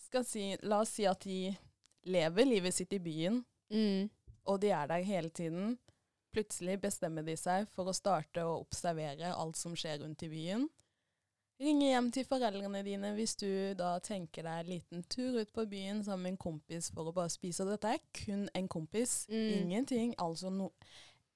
skal 0.04 0.24
si 0.24 0.56
La 0.62 0.80
oss 0.84 0.92
si 0.98 1.06
at 1.08 1.20
de 1.24 1.54
lever 2.10 2.44
livet 2.46 2.74
sitt 2.74 2.92
i 2.92 2.98
byen, 2.98 3.44
Mm. 3.70 4.08
og 4.50 4.60
de 4.60 4.70
er 4.74 4.86
der 4.90 5.02
hele 5.06 5.28
tiden. 5.30 5.78
Plutselig 6.32 6.76
bestemmer 6.80 7.24
de 7.26 7.34
seg 7.36 7.66
for 7.74 7.90
å 7.90 7.94
starte 7.96 8.44
å 8.46 8.60
observere 8.60 9.32
alt 9.34 9.56
som 9.58 9.74
skjer 9.74 9.98
rundt 10.04 10.22
i 10.22 10.28
byen. 10.30 10.68
Ringe 11.60 11.90
hjem 11.90 12.06
til 12.14 12.24
foreldrene 12.24 12.80
dine 12.86 13.10
hvis 13.18 13.34
du 13.36 13.48
da 13.76 13.98
tenker 14.00 14.46
deg 14.46 14.60
en 14.62 14.70
liten 14.70 15.02
tur 15.12 15.40
ut 15.42 15.50
på 15.52 15.66
byen 15.68 15.98
sammen 16.06 16.22
med 16.22 16.32
en 16.36 16.40
kompis 16.40 16.88
for 16.94 17.10
å 17.10 17.12
bare 17.12 17.28
spise. 17.34 17.60
Og 17.66 17.68
dette 17.74 17.90
er 17.96 18.00
kun 18.16 18.46
en 18.54 18.68
kompis, 18.68 19.26
Mm. 19.28 19.50
ingenting. 19.58 20.14
Altså 20.18 20.48
no, 20.50 20.70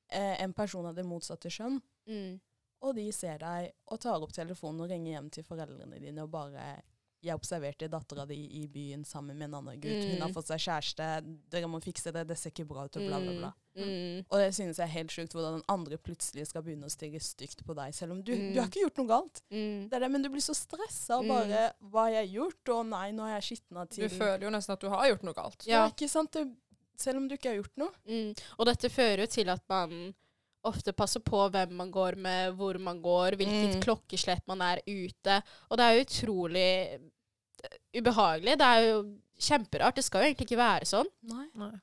eh, 0.08 0.40
en 0.42 0.52
person 0.54 0.86
av 0.86 0.94
det 0.94 1.04
motsatte 1.04 1.50
kjønn. 1.50 1.82
Mm. 2.08 2.40
Og 2.82 2.94
de 2.94 3.10
ser 3.12 3.38
deg 3.38 3.72
og 3.88 4.00
tar 4.00 4.22
opp 4.22 4.32
telefonen 4.32 4.80
og 4.80 4.90
ringer 4.90 5.12
hjem 5.12 5.30
til 5.30 5.44
foreldrene 5.44 6.00
dine 6.00 6.22
og 6.22 6.30
bare 6.30 6.82
Jeg 7.24 7.34
observerte 7.38 7.88
dattera 7.88 8.26
di 8.28 8.36
i 8.60 8.66
byen 8.68 9.04
sammen 9.08 9.38
med 9.38 9.48
en 9.48 9.54
annen 9.62 9.80
gutt. 9.80 10.04
Hun 10.10 10.20
har 10.20 10.28
Mm. 10.28 10.34
fått 10.34 10.46
seg 10.52 10.60
kjæreste. 10.60 11.06
Dere 11.50 11.66
må 11.72 11.80
fikse 11.82 12.12
det. 12.12 12.26
Det 12.28 12.36
ser 12.36 12.50
ikke 12.50 12.66
bra 12.68 12.84
ut. 12.84 12.96
Og 12.96 13.06
bla, 13.08 13.18
bla, 13.20 13.32
bla. 13.38 13.52
Mm. 13.76 14.24
Og 14.30 14.38
det 14.38 14.50
synes 14.54 14.76
jeg 14.76 14.84
er 14.84 14.92
helt 14.92 15.10
sjukt 15.10 15.32
hvordan 15.32 15.54
den 15.58 15.64
andre 15.68 15.96
plutselig 15.98 16.46
skal 16.46 16.62
begynne 16.62 16.84
å 16.86 16.90
stirre 16.92 17.18
stygt 17.20 17.64
på 17.64 17.74
deg, 17.74 17.92
selv 17.94 18.12
om 18.12 18.22
du, 18.22 18.32
Mm. 18.36 18.52
du 18.54 18.60
har 18.60 18.68
ikke 18.68 18.84
gjort 18.84 18.98
noe 18.98 19.06
galt. 19.08 19.40
Mm. 19.50 19.88
Det 19.88 19.92
er 19.96 20.00
det, 20.00 20.10
men 20.12 20.22
du 20.22 20.28
blir 20.28 20.40
så 20.44 20.54
stressa 20.54 21.18
og 21.18 21.24
Mm. 21.24 21.28
bare 21.28 21.72
Hva 21.82 22.00
har 22.04 22.10
jeg 22.22 22.34
gjort? 22.34 22.68
Og 22.68 22.86
nei, 22.86 23.10
nå 23.12 23.20
har 23.26 23.40
jeg 23.40 23.58
skitna 23.58 23.88
Du 23.88 24.08
føler 24.08 24.40
jo 24.42 24.50
nesten 24.50 24.72
at 24.74 24.80
du 24.80 24.88
har 24.90 25.06
gjort 25.08 25.22
noe 25.24 25.34
galt. 25.34 25.66
Ja, 25.66 25.86
Ja. 25.86 25.90
ikke 25.90 26.08
sant? 26.08 26.30
Det, 26.32 26.46
selv 26.96 27.16
om 27.16 27.26
du 27.28 27.34
ikke 27.36 27.48
har 27.50 27.62
gjort 27.62 27.76
noe. 27.76 27.90
Mm. 28.06 28.36
Og 28.58 28.66
dette 28.66 28.88
fører 28.90 29.18
jo 29.20 29.26
til 29.26 29.48
at 29.48 29.62
man 29.68 30.14
ofte 30.64 30.92
passer 30.94 31.20
på 31.20 31.50
hvem 31.50 31.72
man 31.72 31.90
går 31.90 32.16
med, 32.16 32.54
hvor 32.56 32.78
man 32.80 33.02
går, 33.02 33.32
hvilket 33.36 33.74
Mm. 33.74 33.82
klokkeslett 33.82 34.42
man 34.46 34.62
er 34.62 34.78
ute. 34.86 35.42
Og 35.70 35.76
det 35.76 35.84
er 35.84 36.04
utrolig 36.04 37.00
ubehagelig. 37.94 38.58
Det 38.60 38.68
er 38.68 38.86
jo 38.88 39.00
kjemperart. 39.48 39.98
Det 39.98 40.04
skal 40.06 40.22
jo 40.22 40.30
egentlig 40.30 40.48
ikke 40.50 40.62
være 40.62 40.88
sånn. 40.88 41.10
Nei. 41.30 41.48
Nei. 41.58 41.74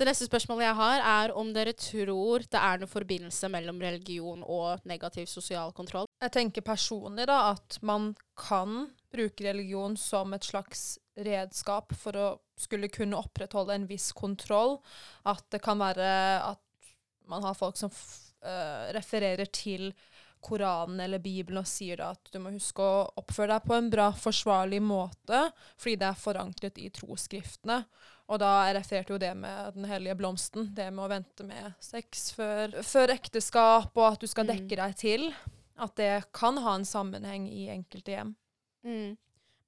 Det 0.00 0.06
neste 0.08 0.24
spørsmålet 0.24 0.64
jeg 0.64 0.76
har, 0.78 1.02
er 1.04 1.32
om 1.36 1.50
dere 1.52 1.74
tror 1.76 2.46
det 2.48 2.56
er 2.56 2.80
noen 2.80 2.88
forbindelse 2.88 3.50
mellom 3.52 3.82
religion 3.84 4.40
og 4.48 4.86
negativ 4.88 5.26
sosial 5.28 5.74
kontroll. 5.76 6.08
Jeg 6.24 6.32
tenker 6.32 6.64
personlig 6.64 7.26
da 7.28 7.50
at 7.50 7.76
man 7.84 8.14
kan 8.40 8.86
bruke 9.12 9.44
religion 9.44 9.98
som 10.00 10.32
et 10.32 10.46
slags 10.48 10.94
redskap 11.20 11.92
for 12.00 12.16
å 12.16 12.28
skulle 12.60 12.88
kunne 12.92 13.18
opprettholde 13.20 13.76
en 13.76 13.86
viss 13.90 14.08
kontroll. 14.16 14.78
At 15.28 15.44
det 15.52 15.60
kan 15.64 15.80
være 15.80 16.08
at 16.48 16.90
man 17.28 17.44
har 17.44 17.58
folk 17.58 17.76
som 17.76 17.92
uh, 17.92 18.88
refererer 18.96 19.52
til 19.52 19.90
Koranen 20.40 21.00
eller 21.04 21.20
Bibelen 21.22 21.60
og 21.62 21.68
sier 21.68 22.00
da 22.00 22.10
at 22.14 22.30
du 22.32 22.38
må 22.42 22.52
huske 22.54 22.84
å 22.84 23.04
oppføre 23.20 23.54
deg 23.54 23.66
på 23.68 23.76
en 23.76 23.90
bra, 23.92 24.08
forsvarlig 24.16 24.80
måte, 24.82 25.42
fordi 25.76 25.98
det 26.00 26.08
er 26.08 26.22
forankret 26.22 26.80
i 26.80 26.88
trosskriftene. 26.94 27.82
Og 28.30 28.38
da 28.38 28.50
refererte 28.74 29.14
jo 29.14 29.20
det 29.20 29.32
med 29.38 29.74
den 29.74 29.88
hellige 29.90 30.16
blomsten, 30.20 30.68
det 30.74 30.86
med 30.94 31.04
å 31.04 31.10
vente 31.10 31.46
med 31.46 31.72
sex 31.82 32.30
før, 32.36 32.76
før 32.86 33.14
ekteskap, 33.16 33.90
og 33.96 34.06
at 34.12 34.22
du 34.22 34.30
skal 34.30 34.46
mm. 34.46 34.52
dekke 34.54 34.78
deg 34.80 34.98
til. 35.00 35.26
At 35.80 35.96
det 35.98 36.12
kan 36.36 36.60
ha 36.62 36.76
en 36.76 36.86
sammenheng 36.86 37.48
i 37.50 37.66
enkelte 37.72 38.14
hjem. 38.14 38.36
Mm. 38.86 39.16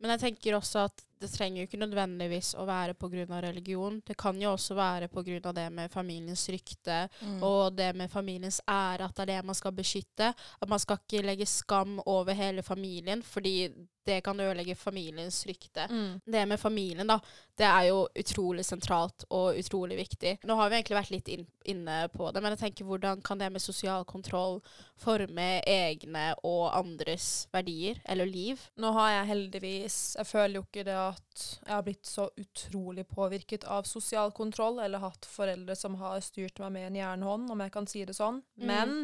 Men 0.03 0.15
jeg 0.15 0.23
tenker 0.27 0.59
også 0.59 0.87
at 0.89 1.05
det 1.23 1.31
trenger 1.33 1.63
jo 1.63 1.69
ikke 1.69 1.81
nødvendigvis 1.81 2.53
å 2.59 2.67
være 2.69 2.97
pga. 2.99 3.41
religion. 3.41 4.01
Det 4.07 4.17
kan 4.19 4.41
jo 4.41 4.53
også 4.53 4.75
være 4.75 5.09
pga. 5.09 5.53
det 5.53 5.69
med 5.73 5.91
familiens 5.91 6.49
rykte 6.49 7.09
mm. 7.21 7.43
og 7.43 7.77
det 7.77 7.95
med 7.97 8.11
familiens 8.11 8.61
ære, 8.67 9.05
at 9.05 9.17
det 9.17 9.23
er 9.23 9.33
det 9.37 9.47
man 9.47 9.55
skal 9.55 9.73
beskytte. 9.73 10.35
At 10.61 10.69
man 10.69 10.79
skal 10.79 10.99
ikke 10.99 11.27
legge 11.27 11.47
skam 11.47 12.01
over 12.07 12.33
hele 12.33 12.63
familien, 12.63 13.23
fordi 13.23 13.71
det 14.05 14.21
kan 14.25 14.41
ødelegge 14.41 14.75
familiens 14.75 15.47
rykte. 15.47 15.87
Mm. 15.91 16.21
Det 16.27 16.47
med 16.49 16.61
familien, 16.61 17.07
da, 17.07 17.19
det 17.59 17.67
er 17.67 17.89
jo 17.91 18.07
utrolig 18.19 18.65
sentralt 18.67 19.25
og 19.31 19.59
utrolig 19.59 19.97
viktig. 19.97 20.37
Nå 20.49 20.57
har 20.59 20.71
vi 20.71 20.79
egentlig 20.79 20.99
vært 20.99 21.13
litt 21.15 21.31
inn, 21.31 21.47
inne 21.65 21.99
på 22.15 22.31
det, 22.33 22.43
men 22.43 22.55
jeg 22.55 22.63
tenker 22.65 22.89
hvordan 22.89 23.23
kan 23.23 23.39
det 23.39 23.53
med 23.53 23.63
sosial 23.63 24.05
kontroll 24.09 24.59
forme 24.99 25.49
egne 25.69 26.33
og 26.43 26.73
andres 26.75 27.47
verdier 27.55 28.01
eller 28.05 28.27
liv? 28.27 28.61
Nå 28.77 28.93
har 28.97 29.11
jeg 29.19 29.31
heldigvis 29.33 29.99
Jeg 30.19 30.27
føler 30.27 30.59
jo 30.59 30.65
ikke 30.67 30.87
det 30.87 30.97
at 31.13 31.45
jeg 31.63 31.73
har 31.73 31.85
blitt 31.87 32.09
så 32.09 32.27
utrolig 32.41 33.07
påvirket 33.09 33.65
av 33.65 33.87
sosial 33.89 34.33
kontroll, 34.37 34.81
eller 34.83 35.03
hatt 35.03 35.29
foreldre 35.29 35.77
som 35.79 35.97
har 36.01 36.21
styrt 36.25 36.61
meg 36.65 36.75
med 36.77 36.91
en 36.91 37.01
jernhånd, 37.01 37.51
om 37.53 37.65
jeg 37.65 37.75
kan 37.75 37.89
si 37.91 38.05
det 38.09 38.17
sånn. 38.19 38.43
Mm. 38.61 38.67
Men 38.71 38.95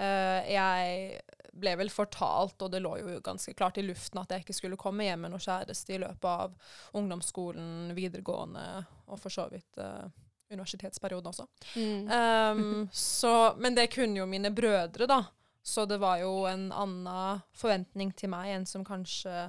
uh, 0.00 0.40
jeg 0.50 1.20
ble 1.56 1.72
vel 1.80 1.92
fortalt, 1.92 2.60
og 2.60 2.72
det 2.72 2.82
lå 2.84 2.96
jo 3.00 3.16
ganske 3.24 3.54
klart 3.56 3.80
i 3.80 3.86
luften, 3.86 4.20
at 4.20 4.34
jeg 4.34 4.44
ikke 4.44 4.58
skulle 4.58 4.80
komme 4.80 5.06
hjem 5.06 5.24
med 5.24 5.34
noe 5.34 5.42
kjæreste 5.42 5.96
i 5.96 6.02
løpet 6.02 6.28
av 6.28 6.76
ungdomsskolen, 6.98 7.94
videregående 7.96 8.66
og 9.06 9.20
for 9.22 9.32
så 9.32 9.46
vidt 9.52 9.80
uh, 9.80 10.04
universitetsperioden 10.52 11.32
også. 11.32 11.46
Mm. 11.76 12.10
Um, 12.10 12.88
så, 12.92 13.54
men 13.58 13.76
det 13.76 13.90
kunne 13.94 14.20
jo 14.20 14.28
mine 14.28 14.52
brødre, 14.54 15.08
da. 15.08 15.22
Så 15.66 15.82
det 15.86 15.98
var 15.98 16.20
jo 16.22 16.44
en 16.46 16.68
annen 16.70 17.42
forventning 17.56 18.12
til 18.14 18.30
meg 18.30 18.52
enn 18.54 18.66
som 18.70 18.84
kanskje 18.86 19.48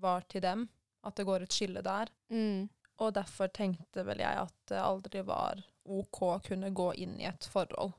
var 0.00 0.24
til 0.30 0.40
dem. 0.40 0.62
At 1.08 1.16
det 1.16 1.26
går 1.28 1.46
et 1.46 1.54
skille 1.54 1.82
der. 1.84 2.12
Mm. 2.32 2.68
Og 2.98 3.14
derfor 3.14 3.50
tenkte 3.54 4.04
vel 4.06 4.20
jeg 4.20 4.44
at 4.44 4.54
det 4.70 4.82
aldri 4.82 5.22
var 5.26 5.62
OK 5.88 6.22
å 6.26 6.36
kunne 6.44 6.70
gå 6.74 6.92
inn 7.04 7.16
i 7.20 7.28
et 7.30 7.46
forhold. 7.48 7.94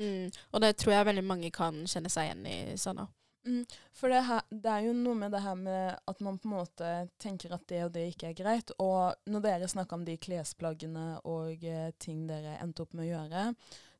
Mm. 0.00 0.30
Og 0.52 0.62
det 0.62 0.76
tror 0.80 0.94
jeg 0.94 1.08
veldig 1.08 1.24
mange 1.24 1.52
kan 1.54 1.84
kjenne 1.88 2.12
seg 2.12 2.28
igjen 2.28 2.46
i, 2.48 2.58
Sanna. 2.80 3.06
Mm. 3.46 3.62
For 3.94 4.10
det, 4.10 4.20
her, 4.26 4.42
det, 4.50 4.70
er 4.70 4.86
jo 4.88 4.94
noe 4.96 5.18
med 5.18 5.34
det 5.34 5.40
her 5.44 5.58
med 5.58 5.98
at 6.10 6.22
man 6.24 6.38
på 6.42 6.48
en 6.48 6.54
måte 6.56 6.92
tenker 7.22 7.54
at 7.54 7.66
det 7.70 7.84
og 7.86 7.92
det 7.94 8.08
ikke 8.10 8.30
er 8.32 8.38
greit. 8.38 8.72
Og 8.82 9.30
når 9.30 9.44
dere 9.44 9.70
snakka 9.70 9.98
om 9.98 10.06
de 10.06 10.16
klesplaggene 10.18 11.08
og 11.30 11.64
eh, 11.64 11.92
ting 12.02 12.26
dere 12.30 12.58
endte 12.62 12.86
opp 12.86 12.96
med 12.96 13.06
å 13.06 13.10
gjøre, 13.12 13.44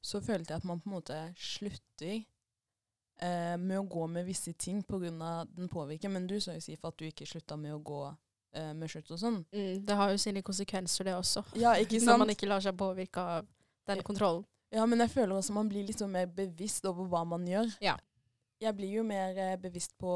så 0.02 0.22
følte 0.22 0.54
jeg 0.54 0.62
at 0.62 0.68
man 0.68 0.82
på 0.82 0.90
en 0.90 0.96
måte 0.98 1.20
slutter 1.38 2.16
eh, 3.22 3.56
med 3.58 3.78
å 3.78 3.86
gå 3.90 4.06
med 4.10 4.26
visse 4.26 4.52
ting 4.58 4.82
pga. 4.82 5.46
den 5.46 5.70
påvirker. 5.70 6.08
Men 6.08 6.26
du 6.26 6.40
sa 6.40 6.54
jo 6.54 6.64
Sif 6.64 6.84
at 6.84 6.98
du 6.98 7.06
ikke 7.06 7.26
slutta 7.26 7.56
med 7.56 7.74
å 7.74 7.82
gå 7.82 8.02
eh, 8.56 8.72
med 8.76 8.90
skjørt 8.90 9.12
og 9.14 9.20
sånn. 9.20 9.38
Mm, 9.54 9.84
det 9.86 9.98
har 10.00 10.12
jo 10.12 10.20
sine 10.20 10.42
konsekvenser, 10.46 11.08
det 11.08 11.14
også. 11.18 11.44
Ja, 11.60 11.76
ikke 11.80 12.00
sant? 12.00 12.08
Når 12.12 12.22
man 12.24 12.34
ikke 12.34 12.50
lar 12.50 12.64
seg 12.64 12.76
påvirke 12.78 13.22
av 13.36 13.48
den 13.86 14.02
kontrollen. 14.06 14.44
Ja, 14.74 14.84
men 14.88 15.00
jeg 15.04 15.12
føler 15.12 15.36
også 15.36 15.54
man 15.54 15.70
blir 15.70 15.86
litt 15.86 16.00
sånn 16.02 16.12
mer 16.12 16.26
bevisst 16.26 16.86
over 16.88 17.06
hva 17.10 17.22
man 17.28 17.46
gjør. 17.48 17.70
Ja. 17.84 17.94
Jeg 18.62 18.76
blir 18.76 18.98
jo 18.98 19.04
mer 19.06 19.36
eh, 19.38 19.56
bevisst 19.60 19.94
på 20.00 20.10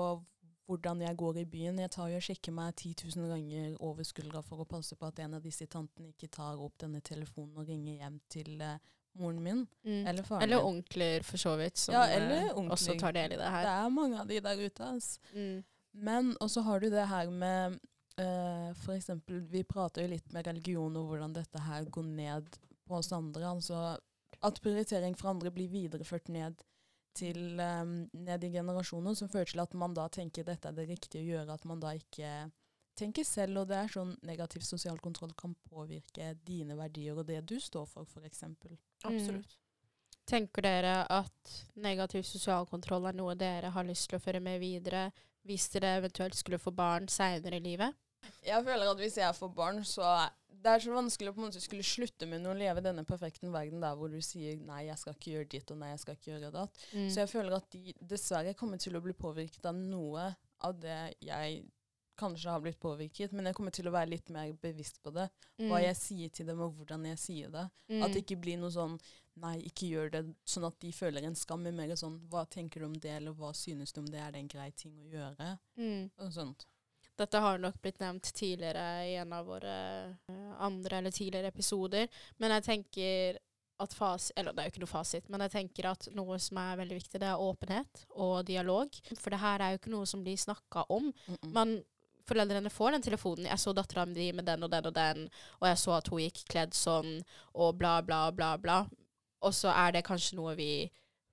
hvordan 0.70 1.02
jeg 1.02 1.16
går 1.18 1.40
i 1.42 1.46
byen. 1.50 1.80
Jeg 1.82 1.90
tar 1.94 2.10
jo 2.12 2.18
og 2.20 2.24
sjekker 2.24 2.54
meg 2.54 2.74
10 2.76 3.10
000 3.16 3.32
ganger 3.32 3.74
over 3.82 4.06
skuldra 4.06 4.42
for 4.46 4.62
å 4.62 4.68
passe 4.68 4.96
på 4.98 5.08
at 5.08 5.18
en 5.24 5.36
av 5.38 5.44
disse 5.44 5.66
tantene 5.70 6.12
ikke 6.12 6.30
tar 6.30 6.60
opp 6.62 6.76
denne 6.82 7.02
telefonen 7.04 7.58
og 7.58 7.68
ringer 7.68 8.04
hjem 8.04 8.20
til 8.30 8.62
uh, 8.62 8.76
moren 9.18 9.40
min. 9.42 9.64
Mm. 9.82 10.04
Eller 10.12 10.26
faren 10.28 10.46
Eller 10.46 10.66
onkler, 10.66 11.26
for 11.26 11.42
så 11.42 11.56
vidt, 11.58 11.80
som 11.82 11.96
ja, 11.96 12.04
eller 12.14 12.52
uh, 12.54 12.70
også 12.70 12.94
tar 13.00 13.16
del 13.18 13.34
i 13.34 13.40
det 13.40 13.50
her. 13.50 13.66
Det 13.66 13.74
er 13.74 13.94
mange 13.96 14.22
av 14.22 14.30
de 14.30 14.40
der 14.46 14.62
ute. 14.62 14.92
Altså. 14.94 15.34
Mm. 15.34 15.64
Men 16.06 16.34
også 16.38 16.62
har 16.62 16.84
du 16.84 16.90
det 16.92 17.08
her 17.10 17.30
med 17.34 17.80
uh, 18.20 18.70
For 18.82 18.94
eksempel, 18.94 19.40
vi 19.50 19.64
prater 19.64 20.04
jo 20.04 20.12
litt 20.12 20.30
med 20.36 20.46
religion 20.46 20.96
og 21.00 21.10
hvordan 21.10 21.34
dette 21.36 21.64
her 21.64 21.88
går 21.90 22.06
ned 22.06 22.60
på 22.86 22.98
oss 23.00 23.12
andre. 23.16 23.48
Altså 23.50 23.98
at 24.40 24.60
prioritering 24.64 25.16
for 25.18 25.32
andre 25.32 25.52
blir 25.52 25.68
videreført 25.72 26.30
ned 26.32 26.62
til 27.16 27.58
um, 27.58 28.08
ned 28.14 28.44
i 28.46 28.52
generasjoner, 28.54 29.14
som 29.18 29.28
fører 29.28 29.50
til 29.50 29.62
at 29.62 29.74
man 29.76 29.94
da 29.96 30.06
tenker 30.12 30.46
dette 30.46 30.70
er 30.70 30.76
det 30.76 30.88
riktige 30.88 31.24
å 31.24 31.30
gjøre, 31.34 31.56
at 31.56 31.66
man 31.68 31.82
da 31.82 31.92
ikke 31.98 32.30
tenker 32.98 33.26
selv, 33.26 33.62
og 33.62 33.70
det 33.70 33.78
er 33.80 33.92
sånn 33.92 34.12
negativ 34.28 34.64
sosial 34.66 35.00
kontroll 35.02 35.32
kan 35.38 35.54
påvirke 35.68 36.34
dine 36.46 36.76
verdier 36.78 37.18
og 37.18 37.26
det 37.28 37.40
du 37.48 37.56
står 37.60 37.88
for, 37.88 38.06
f.eks. 38.06 38.44
Absolutt. 39.08 39.56
Mm. 39.56 39.66
Tenker 40.30 40.62
dere 40.62 40.94
at 41.10 41.54
negativ 41.80 42.22
sosial 42.28 42.68
kontroll 42.70 43.08
er 43.08 43.16
noe 43.18 43.34
dere 43.38 43.72
har 43.74 43.88
lyst 43.88 44.10
til 44.10 44.20
å 44.20 44.22
føre 44.22 44.42
med 44.44 44.60
videre 44.62 45.08
hvis 45.48 45.70
dere 45.72 45.96
eventuelt 45.98 46.36
skulle 46.38 46.60
få 46.60 46.70
barn 46.76 47.08
seinere 47.10 47.58
i 47.58 47.64
livet? 47.64 47.96
Jeg 48.44 48.64
føler 48.64 48.90
at 48.90 49.00
hvis 49.00 49.18
jeg 49.20 49.36
får 49.36 49.50
barn, 49.56 49.82
så 49.84 50.28
det 50.60 50.74
er 50.74 50.82
så 50.84 50.92
vanskelig 50.92 51.30
å 51.30 51.34
på 51.34 51.40
en 51.40 51.48
måte 51.48 51.62
skulle 51.62 51.86
slutte 51.86 52.28
med 52.28 52.44
å 52.48 52.54
leve 52.56 52.82
i 52.82 52.84
denne 52.84 53.04
perfekte 53.08 53.48
verden 53.52 53.80
der 53.80 53.96
hvor 53.96 54.12
du 54.12 54.20
sier 54.24 54.56
'nei, 54.60 54.86
jeg 54.88 54.98
skal 55.00 55.16
ikke 55.16 55.34
gjøre 55.34 55.50
ditt', 55.54 55.72
og 55.72 55.78
'nei, 55.80 55.90
jeg 55.94 56.02
skal 56.02 56.16
ikke 56.16 56.30
gjøre 56.32 56.52
datt'. 56.56 56.80
Mm. 56.92 57.08
Så 57.08 57.20
jeg 57.22 57.32
føler 57.32 57.56
at 57.56 57.70
de 57.72 57.94
dessverre 58.12 58.54
kommer 58.54 58.76
til 58.76 58.96
å 58.96 59.04
bli 59.04 59.14
påvirket 59.16 59.68
av 59.70 59.76
noe 59.76 60.34
av 60.60 60.80
det 60.80 61.14
jeg 61.24 61.62
kanskje 62.20 62.52
har 62.52 62.60
blitt 62.60 62.80
påvirket, 62.80 63.32
men 63.32 63.48
jeg 63.48 63.56
kommer 63.56 63.72
til 63.72 63.88
å 63.88 63.94
være 63.94 64.12
litt 64.12 64.28
mer 64.28 64.52
bevisst 64.60 65.00
på 65.02 65.12
det. 65.16 65.30
Mm. 65.56 65.70
Hva 65.70 65.80
jeg 65.80 65.96
sier 65.96 66.28
til 66.36 66.50
dem, 66.50 66.60
og 66.60 66.74
hvordan 66.76 67.06
jeg 67.08 67.20
sier 67.22 67.54
det. 67.54 67.66
Mm. 67.88 68.02
At 68.04 68.12
det 68.12 68.24
ikke 68.26 68.42
blir 68.44 68.60
noe 68.60 68.74
sånn 68.74 68.98
'nei, 69.40 69.56
ikke 69.70 69.88
gjør 69.88 70.10
det', 70.12 70.34
sånn 70.44 70.66
at 70.68 70.76
de 70.82 70.90
føler 70.92 71.24
en 71.24 71.38
skam, 71.38 71.62
men 71.64 71.76
mer 71.76 71.94
sånn 71.96 72.18
'hva 72.28 72.44
tenker 72.50 72.80
du 72.80 72.86
om 72.86 72.98
det', 72.98 73.16
eller 73.16 73.32
'hva 73.32 73.54
synes 73.54 73.92
du 73.92 74.00
om 74.00 74.06
det', 74.06 74.20
er 74.20 74.32
det 74.32 74.40
en 74.40 74.52
grei 74.52 74.70
ting 74.72 74.98
å 75.00 75.08
gjøre? 75.08 75.58
Mm. 75.78 76.10
Og 76.18 76.32
sånt. 76.32 76.66
Dette 77.20 77.42
har 77.44 77.60
nok 77.60 77.76
blitt 77.82 78.00
nevnt 78.00 78.32
tidligere 78.32 79.04
i 79.10 79.14
en 79.20 79.32
av 79.36 79.46
våre 79.46 79.76
eh, 80.32 80.50
andre 80.64 80.98
eller 80.98 81.14
tidligere 81.14 81.52
episoder. 81.52 82.08
Men 82.40 82.56
jeg 82.56 82.66
tenker 82.70 83.40
at 83.80 83.94
fas, 83.96 84.28
Eller 84.36 84.52
det 84.52 84.60
er 84.60 84.66
jo 84.68 84.72
ikke 84.74 84.82
noe 84.82 84.90
fasit, 84.90 85.28
men 85.32 85.40
jeg 85.46 85.52
tenker 85.54 85.86
at 85.88 86.08
noe 86.12 86.36
som 86.42 86.58
er 86.60 86.76
veldig 86.82 86.98
viktig, 86.98 87.20
det 87.22 87.28
er 87.30 87.40
åpenhet 87.40 88.02
og 88.12 88.42
dialog. 88.44 88.92
For 89.16 89.32
det 89.32 89.40
her 89.40 89.64
er 89.64 89.72
jo 89.72 89.80
ikke 89.80 89.92
noe 89.94 90.08
som 90.08 90.24
blir 90.24 90.36
snakka 90.36 90.84
om. 90.92 91.08
Mm 91.08 91.36
-mm. 91.36 91.52
Man 91.54 91.82
foreldrene 92.28 92.70
får 92.70 92.90
den 92.92 93.02
telefonen. 93.02 93.46
'Jeg 93.46 93.58
så 93.58 93.72
dattera 93.72 94.06
mi 94.06 94.32
med 94.32 94.44
den 94.44 94.62
og 94.62 94.70
den 94.70 94.86
og 94.86 94.94
den, 94.94 95.28
og 95.60 95.68
jeg 95.68 95.78
så 95.78 95.96
at 95.96 96.08
hun 96.08 96.20
gikk 96.20 96.44
kledd 96.48 96.74
sånn', 96.74 97.24
og 97.54 97.78
bla, 97.78 98.00
bla, 98.02 98.30
bla, 98.30 98.56
bla. 98.56 98.86
Og 99.40 99.54
så 99.54 99.68
er 99.68 99.92
det 99.92 100.04
kanskje 100.04 100.36
noe 100.36 100.54
vi 100.54 100.90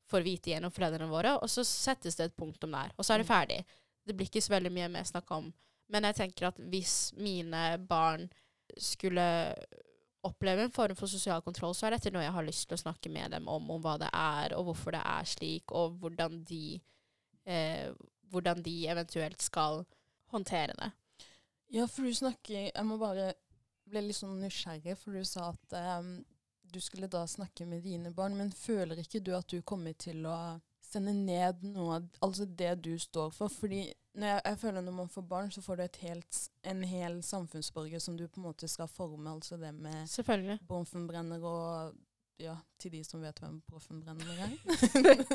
får 0.07 0.23
vite 0.23 0.49
gjennom 0.49 0.71
foreldrene 0.71 1.11
våre, 1.11 1.37
og 1.41 1.49
så 1.49 1.63
settes 1.63 2.15
det 2.15 2.25
et 2.25 2.37
punktum 2.37 2.71
der. 2.71 2.91
Og 2.97 3.05
så 3.05 3.13
er 3.13 3.17
det 3.17 3.27
mm. 3.27 3.33
ferdig. 3.33 3.65
Det 4.07 4.15
blir 4.15 4.27
ikke 4.27 4.41
så 4.41 4.53
veldig 4.53 4.71
mye 4.71 4.87
mer 4.87 5.03
snakk 5.03 5.31
om. 5.31 5.53
Men 5.93 6.07
jeg 6.09 6.19
tenker 6.19 6.49
at 6.49 6.59
hvis 6.71 7.13
mine 7.17 7.77
barn 7.87 8.27
skulle 8.77 9.23
oppleve 10.27 10.65
en 10.65 10.73
form 10.73 10.95
for 10.97 11.07
sosial 11.07 11.41
kontroll, 11.45 11.75
så 11.75 11.87
er 11.87 11.95
dette 11.95 12.11
noe 12.11 12.25
jeg 12.25 12.35
har 12.35 12.45
lyst 12.45 12.67
til 12.67 12.77
å 12.77 12.81
snakke 12.81 13.11
med 13.13 13.31
dem 13.37 13.47
om, 13.51 13.69
om 13.71 13.81
hva 13.83 13.95
det 14.01 14.09
er, 14.11 14.55
og 14.57 14.69
hvorfor 14.69 14.97
det 14.97 15.03
er 15.05 15.27
slik, 15.29 15.71
og 15.71 15.99
hvordan 16.01 16.41
de, 16.49 16.79
eh, 17.47 17.91
hvordan 18.31 18.63
de 18.65 18.77
eventuelt 18.91 19.43
skal 19.43 19.85
håndtere 20.33 20.75
det. 20.79 20.91
Ja, 21.71 21.87
for 21.87 22.07
du 22.07 22.13
snakker 22.15 22.69
Jeg 22.69 22.85
må 22.87 22.95
bare 22.99 23.33
bli 23.87 24.01
litt 24.05 24.19
sånn 24.19 24.39
nysgjerrig, 24.41 24.97
for 24.99 25.15
du 25.15 25.23
sa 25.27 25.51
at 25.53 25.75
um, 25.99 26.17
du 26.67 26.79
skulle 26.83 27.09
da 27.11 27.23
snakke 27.27 27.65
med 27.67 27.85
dine 27.87 28.11
barn, 28.15 28.35
men 28.35 28.51
føler 28.51 28.99
ikke 28.99 29.23
du 29.23 29.33
at 29.35 29.47
du 29.51 29.61
kommer 29.63 29.95
til 29.99 30.25
å 30.27 30.59
sende 30.83 31.13
ned 31.15 31.63
noe 31.67 32.01
altså 32.23 32.47
det 32.47 32.73
du 32.83 32.93
står 32.99 33.31
for? 33.35 33.51
Fordi 33.51 33.85
jeg, 34.23 34.41
jeg, 34.45 34.57
føler 34.57 34.81
når 34.81 34.91
man 34.91 35.09
får 35.09 35.21
barn, 35.21 35.51
så 35.51 35.61
får 35.61 35.75
du 35.75 35.99
helt, 36.01 36.49
en 36.63 36.83
hel 36.83 37.23
samfunnsborger 37.23 37.99
som 37.99 38.17
du 38.17 38.27
på 38.27 38.41
en 38.41 38.47
måte 38.49 38.67
skal 38.67 38.87
forme. 38.87 39.29
Altså 39.29 39.57
det 39.57 39.73
med 39.75 40.07
Selvfølgelig. 40.07 40.59
Og 40.67 41.93
ja, 42.37 42.53
til 42.77 42.91
de 42.93 42.99
som 43.05 43.21
vet 43.21 43.39
hvem 43.41 43.55
Boffenbrenner 43.65 44.41
er. 44.45 44.51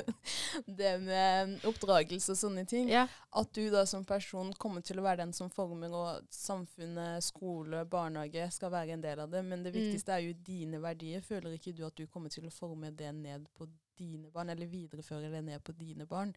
det 0.78 0.92
med 1.02 1.64
oppdragelse 1.66 2.34
og 2.34 2.38
sånne 2.38 2.64
ting. 2.68 2.90
Ja. 2.92 3.08
At 3.34 3.50
du 3.56 3.64
da 3.72 3.82
som 3.90 4.04
person 4.06 4.52
kommer 4.54 4.84
til 4.86 5.00
å 5.00 5.06
være 5.06 5.24
den 5.24 5.34
som 5.34 5.50
former, 5.50 5.90
og 5.98 6.28
samfunnet, 6.30 7.24
skole, 7.26 7.82
barnehage 7.90 8.46
skal 8.54 8.70
være 8.74 8.94
en 8.96 9.02
del 9.02 9.24
av 9.24 9.34
det. 9.34 9.42
Men 9.44 9.64
det 9.66 9.74
Mm. 9.74 9.80
viktigste 9.80 10.14
er 10.14 10.26
jo 10.28 10.38
dine 10.46 10.82
verdier. 10.82 11.20
Føler 11.26 11.58
ikke 11.58 11.74
du 11.74 11.84
at 11.86 11.96
du 11.98 12.06
kommer 12.06 12.30
til 12.30 12.46
å 12.46 12.54
forme 12.54 12.90
det 12.94 13.14
ned 13.14 13.46
på 13.58 13.66
dine 13.98 14.30
barn, 14.30 14.50
eller 14.50 14.66
videreføre 14.66 15.30
det 15.30 15.44
ned 15.44 15.60
på 15.64 15.72
dine 15.72 16.06
barn? 16.06 16.34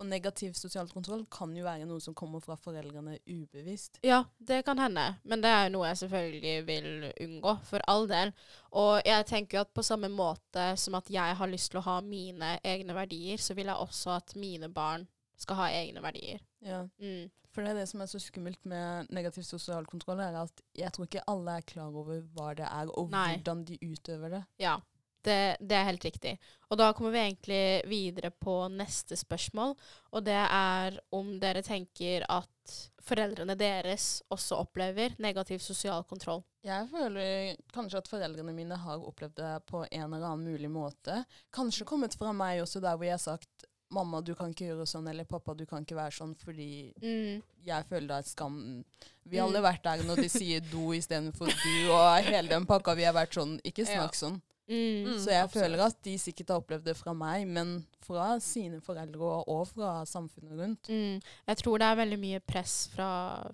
For 0.00 0.08
negativ 0.08 0.54
sosial 0.56 0.88
kontroll 0.88 1.26
kan 1.28 1.50
jo 1.52 1.66
være 1.66 1.84
noe 1.84 2.00
som 2.00 2.14
kommer 2.16 2.40
fra 2.40 2.54
foreldrene 2.56 3.18
ubevisst. 3.28 3.98
Ja, 4.00 4.22
det 4.38 4.62
kan 4.64 4.80
hende, 4.80 5.02
men 5.28 5.42
det 5.44 5.50
er 5.52 5.66
jo 5.66 5.74
noe 5.74 5.90
jeg 5.90 5.98
selvfølgelig 6.00 6.54
vil 6.64 6.86
unngå, 7.26 7.52
for 7.68 7.84
all 7.84 8.08
del. 8.08 8.32
Og 8.80 9.02
jeg 9.04 9.26
tenker 9.28 9.58
jo 9.58 9.64
at 9.66 9.74
på 9.76 9.84
samme 9.84 10.08
måte 10.08 10.70
som 10.80 10.96
at 10.96 11.10
jeg 11.12 11.36
har 11.36 11.52
lyst 11.52 11.74
til 11.74 11.82
å 11.82 11.84
ha 11.84 11.98
mine 12.00 12.54
egne 12.64 12.96
verdier, 12.96 13.36
så 13.36 13.52
vil 13.58 13.68
jeg 13.68 13.76
også 13.76 14.14
at 14.16 14.32
mine 14.40 14.72
barn 14.72 15.04
skal 15.36 15.60
ha 15.60 15.68
egne 15.82 16.00
verdier. 16.00 16.40
Ja. 16.64 16.86
Mm. 16.96 17.28
For 17.52 17.60
det 17.60 17.74
er 17.74 17.82
det 17.82 17.88
som 17.90 18.00
er 18.00 18.08
så 18.08 18.22
skummelt 18.24 18.64
med 18.72 19.12
negativ 19.12 19.44
sosial 19.44 19.84
kontroll, 19.90 20.24
er 20.24 20.40
at 20.46 20.64
jeg 20.80 20.96
tror 20.96 21.10
ikke 21.10 21.28
alle 21.28 21.58
er 21.60 21.68
klar 21.68 21.92
over 21.92 22.24
hva 22.38 22.54
det 22.56 22.72
er, 22.72 22.88
og 22.88 23.12
Nei. 23.12 23.34
hvordan 23.34 23.66
de 23.68 23.76
utøver 23.84 24.38
det. 24.38 24.42
Ja, 24.64 24.78
det, 25.26 25.56
det 25.60 25.76
er 25.76 25.84
helt 25.90 26.04
riktig. 26.04 26.38
Og 26.70 26.78
da 26.78 26.92
kommer 26.96 27.10
vi 27.14 27.18
egentlig 27.24 27.62
videre 27.90 28.30
på 28.30 28.54
neste 28.72 29.16
spørsmål, 29.18 29.74
og 30.12 30.24
det 30.24 30.36
er 30.38 30.98
om 31.12 31.32
dere 31.42 31.62
tenker 31.66 32.24
at 32.30 32.76
foreldrene 33.02 33.56
deres 33.58 34.20
også 34.30 34.58
opplever 34.60 35.16
negativ 35.18 35.58
sosial 35.64 36.04
kontroll. 36.04 36.44
Jeg 36.62 36.86
føler 36.92 37.56
kanskje 37.74 37.98
at 38.02 38.08
foreldrene 38.12 38.52
mine 38.54 38.76
har 38.76 39.00
opplevd 39.00 39.34
det 39.40 39.54
på 39.66 39.82
en 39.90 40.04
eller 40.12 40.26
annen 40.28 40.44
mulig 40.52 40.70
måte. 40.70 41.22
Kanskje 41.56 41.86
kommet 41.88 42.14
fra 42.20 42.32
meg 42.36 42.60
også 42.62 42.82
der 42.84 42.96
hvor 43.00 43.08
jeg 43.08 43.16
har 43.16 43.24
sagt 43.24 43.66
mamma, 43.90 44.20
du 44.22 44.36
kan 44.38 44.52
ikke 44.52 44.68
gjøre 44.68 44.84
sånn, 44.86 45.08
eller 45.10 45.26
pappa, 45.26 45.50
du 45.58 45.64
kan 45.66 45.82
ikke 45.82 45.96
være 45.98 46.14
sånn, 46.14 46.36
fordi 46.38 46.92
Mm. 47.02 47.40
jeg 47.66 47.84
føler 47.88 48.06
det 48.06 48.18
er 48.20 48.28
skam. 48.28 48.84
Vi 49.26 49.38
har 49.40 49.48
Mm. 49.48 49.56
alle 49.56 49.62
vært 49.66 49.82
der 49.82 50.04
når 50.06 50.16
de 50.22 50.28
sier 50.28 50.60
do 50.60 50.92
istedenfor 50.94 51.46
du, 51.50 51.90
og 51.90 52.22
hele 52.22 52.48
den 52.48 52.66
pakka. 52.66 52.94
Vi 52.94 53.02
har 53.02 53.14
vært 53.14 53.34
sånn, 53.34 53.58
ikke 53.64 53.82
snakk 54.12 54.14
sånn. 54.14 54.40
Mm. 54.70 55.08
Mm. 55.08 55.16
Så 55.18 55.32
jeg 55.32 55.42
absolutt. 55.42 55.64
føler 55.64 55.84
at 55.84 55.96
de 56.06 56.12
sikkert 56.22 56.52
har 56.52 56.60
opplevd 56.62 56.84
det 56.86 56.96
fra 56.98 57.14
meg, 57.16 57.46
men 57.50 57.72
fra 58.06 58.28
sine 58.42 58.78
foreldre 58.84 59.20
og, 59.26 59.48
og 59.50 59.64
fra 59.72 59.94
samfunnet 60.06 60.60
rundt. 60.60 60.90
Mm. 60.90 61.18
Jeg 61.50 61.60
tror 61.62 61.82
det 61.82 61.88
er 61.88 62.00
veldig 62.04 62.20
mye 62.22 62.40
press 62.46 62.76
fra, 62.94 63.10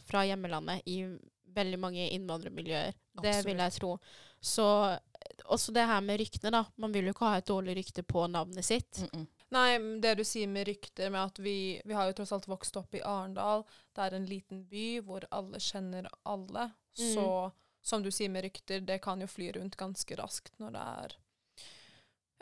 fra 0.06 0.26
hjemmelandet 0.28 0.84
i 0.92 1.00
veldig 1.56 1.80
mange 1.80 2.08
innvandrermiljøer. 2.12 2.92
Det 3.16 3.30
Absolutt. 3.32 3.46
vil 3.48 3.62
jeg 3.64 3.76
tro. 3.78 3.92
Så 4.44 4.66
også 5.44 5.72
det 5.72 5.86
her 5.88 6.02
med 6.04 6.20
ryktene, 6.20 6.52
da. 6.52 6.64
Man 6.76 6.92
vil 6.94 7.08
jo 7.08 7.14
ikke 7.14 7.30
ha 7.30 7.40
et 7.40 7.48
dårlig 7.48 7.78
rykte 7.78 8.04
på 8.06 8.26
navnet 8.28 8.64
sitt. 8.64 9.00
Mm 9.00 9.08
-mm. 9.12 9.26
Nei, 9.54 10.00
det 10.02 10.16
du 10.18 10.24
sier 10.24 10.48
med 10.50 10.66
rykter, 10.66 11.10
med 11.10 11.20
at 11.20 11.38
vi, 11.38 11.80
vi 11.84 11.94
har 11.94 12.06
jo 12.06 12.12
tross 12.12 12.32
alt 12.32 12.48
vokst 12.48 12.76
opp 12.76 12.94
i 12.94 13.02
Arendal. 13.04 13.62
Det 13.94 14.02
er 14.02 14.16
en 14.16 14.26
liten 14.26 14.64
by 14.64 15.00
hvor 15.00 15.24
alle 15.30 15.60
kjenner 15.60 16.08
alle. 16.24 16.70
Mm. 16.98 17.12
Som 17.86 18.02
du 18.02 18.10
sier 18.10 18.32
med 18.34 18.42
rykter, 18.48 18.80
det 18.82 18.98
kan 19.04 19.20
jo 19.22 19.28
fly 19.30 19.52
rundt 19.54 19.76
ganske 19.78 20.16
raskt 20.18 20.56
når 20.58 20.72
det 20.74 20.86
er 21.04 21.14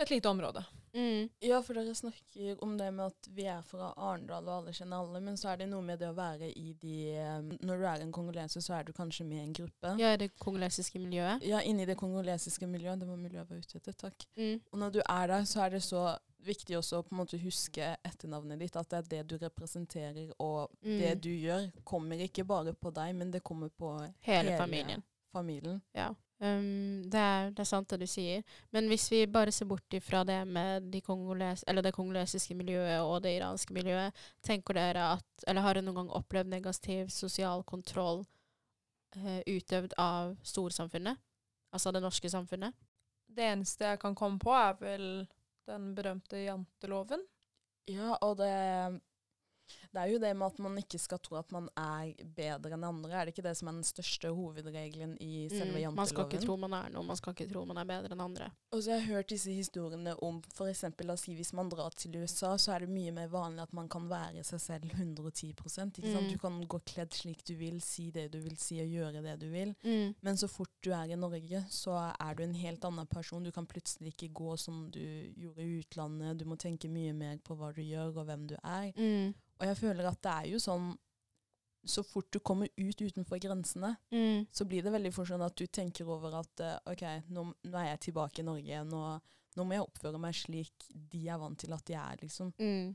et 0.02 0.10
lite 0.10 0.26
område. 0.28 0.64
Mm. 0.94 1.28
Ja, 1.42 1.60
for 1.62 1.74
dere 1.78 1.92
snakker 1.94 2.62
om 2.62 2.72
det 2.78 2.88
med 2.94 3.06
at 3.12 3.28
vi 3.34 3.44
er 3.50 3.60
fra 3.66 3.92
Arendal 3.94 4.46
og 4.48 4.54
alle 4.56 4.72
kjenner 4.74 5.02
alle, 5.04 5.20
men 5.22 5.36
så 5.38 5.52
er 5.52 5.60
det 5.60 5.68
noe 5.70 5.82
med 5.86 6.00
det 6.02 6.08
å 6.10 6.16
være 6.16 6.48
i 6.50 6.72
de 6.82 6.96
eh, 7.14 7.44
Når 7.66 7.78
du 7.78 7.86
er 7.90 8.02
en 8.02 8.12
kongoleser, 8.14 8.62
så 8.64 8.74
er 8.78 8.88
du 8.88 8.92
kanskje 8.96 9.26
med 9.28 9.38
i 9.38 9.44
en 9.44 9.54
gruppe. 9.60 9.92
Ja, 10.00 10.12
i 10.14 10.20
det 10.24 10.32
kongolesiske 10.42 10.98
miljøet. 11.02 11.46
Ja, 11.46 11.60
inni 11.62 11.86
det 11.86 11.96
kongolesiske 12.00 12.66
miljøet. 12.70 13.00
Det 13.04 13.08
var 13.10 13.20
miljøet 13.22 13.44
jeg 13.44 13.50
var 13.52 13.62
ute 13.68 13.78
etter. 13.82 13.98
Takk. 14.06 14.26
Mm. 14.38 14.58
Og 14.72 14.78
når 14.82 14.96
du 14.96 15.00
er 15.04 15.30
der, 15.36 15.46
så 15.50 15.62
er 15.66 15.76
det 15.76 15.82
så 15.86 16.04
viktig 16.44 16.76
også 16.80 16.98
å 17.00 17.06
på 17.06 17.14
en 17.14 17.22
måte 17.22 17.38
huske 17.42 17.94
etternavnet 18.04 18.58
ditt. 18.66 18.76
At 18.76 18.90
det 18.90 18.98
er 19.02 19.10
det 19.14 19.22
du 19.30 19.38
representerer, 19.46 20.30
og 20.40 20.70
Mm. 20.82 20.98
det 21.00 21.14
du 21.22 21.30
gjør, 21.30 21.70
kommer 21.84 22.16
ikke 22.18 22.44
bare 22.44 22.74
på 22.74 22.90
deg, 22.94 23.14
men 23.14 23.30
det 23.30 23.42
kommer 23.46 23.68
på 23.70 23.94
Hele, 24.26 24.50
Hele. 24.50 24.58
familien. 24.58 25.02
Familien. 25.34 25.82
Ja. 25.96 26.12
Um, 26.42 27.04
det, 27.10 27.20
er, 27.20 27.50
det 27.54 27.62
er 27.62 27.68
sant 27.68 27.90
det 27.92 28.00
du 28.02 28.08
sier. 28.10 28.42
Men 28.74 28.88
hvis 28.90 29.06
vi 29.12 29.22
bare 29.30 29.52
ser 29.54 29.68
bort 29.70 29.96
ifra 29.96 30.24
det 30.26 30.40
med 30.46 30.88
de 30.92 31.00
kongoles 31.04 31.62
eller 31.68 31.84
det 31.84 31.94
kongolesiske 31.94 32.56
miljøet 32.58 33.02
og 33.02 33.22
det 33.24 33.36
iranske 33.38 33.74
miljøet, 33.76 34.24
tenker 34.44 34.76
dere 34.78 35.12
at 35.16 35.46
Eller 35.46 35.64
har 35.64 35.76
dere 35.76 35.86
noen 35.86 36.02
gang 36.02 36.10
opplevd 36.18 36.50
negativ 36.50 37.12
sosial 37.12 37.64
kontroll 37.68 38.24
uh, 39.16 39.40
utøvd 39.46 39.94
av 39.98 40.34
storsamfunnet? 40.42 41.22
Altså 41.74 41.92
det 41.94 42.02
norske 42.02 42.30
samfunnet? 42.30 42.74
Det 43.34 43.46
eneste 43.50 43.88
jeg 43.88 44.02
kan 44.02 44.14
komme 44.14 44.38
på, 44.38 44.52
er 44.54 44.76
vel 44.78 45.08
den 45.66 45.94
berømte 45.96 46.44
janteloven. 46.44 47.24
Ja, 47.90 48.14
og 48.22 48.38
det, 48.38 48.52
det 49.94 50.02
er 50.02 50.10
jo 50.10 50.20
det 50.22 50.32
med 50.34 50.46
at 50.50 50.58
man 50.62 50.78
ikke 50.80 50.98
skal 50.98 51.20
tro 51.22 51.38
at 51.38 51.52
man 51.54 51.68
er 51.78 52.12
bedre 52.36 52.74
enn 52.74 52.86
andre. 52.88 53.12
Er 53.14 53.28
det 53.28 53.34
ikke 53.34 53.46
det 53.46 53.54
som 53.58 53.70
er 53.70 53.78
den 53.78 53.86
største 53.86 54.32
hovedregelen 54.34 55.16
i 55.22 55.46
selve 55.52 55.74
Mm, 55.74 55.96
man 55.96 56.06
skal 56.06 56.26
ikke 56.28 56.40
tro 56.42 56.54
man 56.60 56.74
er 56.76 56.92
noe, 56.94 57.04
man 57.06 57.18
skal 57.18 57.34
ikke 57.34 57.48
tro 57.50 57.64
man 57.68 57.78
er 57.80 57.86
bedre 57.88 58.14
enn 58.14 58.22
andre. 58.22 58.48
Og 58.72 58.82
så 58.82 58.94
har 58.94 59.00
jeg 59.00 59.10
hørt 59.10 59.30
disse 59.32 59.52
historiene 59.54 60.14
om 60.24 60.40
f.eks. 60.54 60.84
la 61.04 61.14
oss 61.16 61.24
si 61.26 61.34
hvis 61.36 61.52
man 61.56 61.70
drar 61.72 61.94
til 61.98 62.16
USA, 62.20 62.54
så 62.60 62.74
er 62.74 62.84
det 62.84 62.94
mye 62.94 63.12
mer 63.14 63.30
vanlig 63.32 63.64
at 63.64 63.74
man 63.76 63.88
kan 63.92 64.08
være 64.10 64.44
seg 64.46 64.62
selv 64.62 64.94
110 64.94 65.52
ikke 65.52 65.70
sant? 65.72 65.98
Mm. 65.98 66.30
Du 66.30 66.38
kan 66.42 66.58
gå 66.74 66.80
kledd 66.86 67.14
slik 67.14 67.44
du 67.46 67.54
vil, 67.58 67.80
si 67.84 68.10
det 68.14 68.30
du 68.32 68.40
vil 68.44 68.56
si 68.60 68.80
og 68.82 68.90
gjøre 68.90 69.22
det 69.24 69.36
du 69.42 69.48
vil. 69.52 69.74
Mm. 69.84 70.14
Men 70.24 70.40
så 70.40 70.48
fort 70.50 70.72
du 70.84 70.92
er 70.94 71.12
i 71.12 71.18
Norge, 71.18 71.64
så 71.70 71.96
er 72.12 72.34
du 72.34 72.44
en 72.44 72.58
helt 72.58 72.84
annen 72.84 73.08
person. 73.10 73.44
Du 73.44 73.52
kan 73.54 73.66
plutselig 73.66 74.14
ikke 74.14 74.32
gå 74.34 74.56
som 74.60 74.86
du 74.94 75.02
gjorde 75.36 75.64
i 75.64 75.78
utlandet. 75.80 76.38
Du 76.40 76.48
må 76.48 76.58
tenke 76.60 76.90
mye 76.92 77.14
mer 77.16 77.40
på 77.44 77.56
hva 77.58 77.72
du 77.74 77.82
gjør 77.82 78.20
og 78.20 78.28
hvem 78.28 78.48
du 78.50 78.56
er. 78.62 78.90
Mm. 78.96 79.34
Og 79.60 79.68
jeg 79.68 79.76
føler 79.84 80.08
at 80.10 80.20
det 80.24 80.32
er 80.40 80.52
jo 80.54 80.62
sånn 80.64 80.92
Så 81.84 82.00
fort 82.02 82.30
du 82.32 82.38
kommer 82.40 82.70
ut 82.80 82.96
utenfor 83.04 83.36
grensene, 83.44 83.90
Mm. 84.10 84.46
så 84.50 84.64
blir 84.64 84.80
det 84.82 84.90
veldig 84.94 85.10
fort 85.12 85.28
sånn 85.28 85.42
at 85.44 85.54
du 85.60 85.66
tenker 85.66 86.08
over 86.08 86.38
at 86.38 86.60
eh, 86.64 86.78
OK, 86.88 87.02
nå, 87.28 87.42
nå 87.68 87.76
er 87.82 87.90
jeg 87.90 88.00
tilbake 88.06 88.40
i 88.40 88.44
Norge. 88.46 88.78
Nå, 88.88 89.00
nå 89.58 89.66
må 89.68 89.76
jeg 89.76 89.84
oppføre 89.84 90.18
meg 90.18 90.32
slik 90.34 90.86
de 91.12 91.26
er 91.28 91.36
vant 91.42 91.58
til 91.60 91.74
at 91.76 91.84
de 91.84 91.92
er, 92.00 92.16
liksom. 92.22 92.54
Mm. 92.56 92.94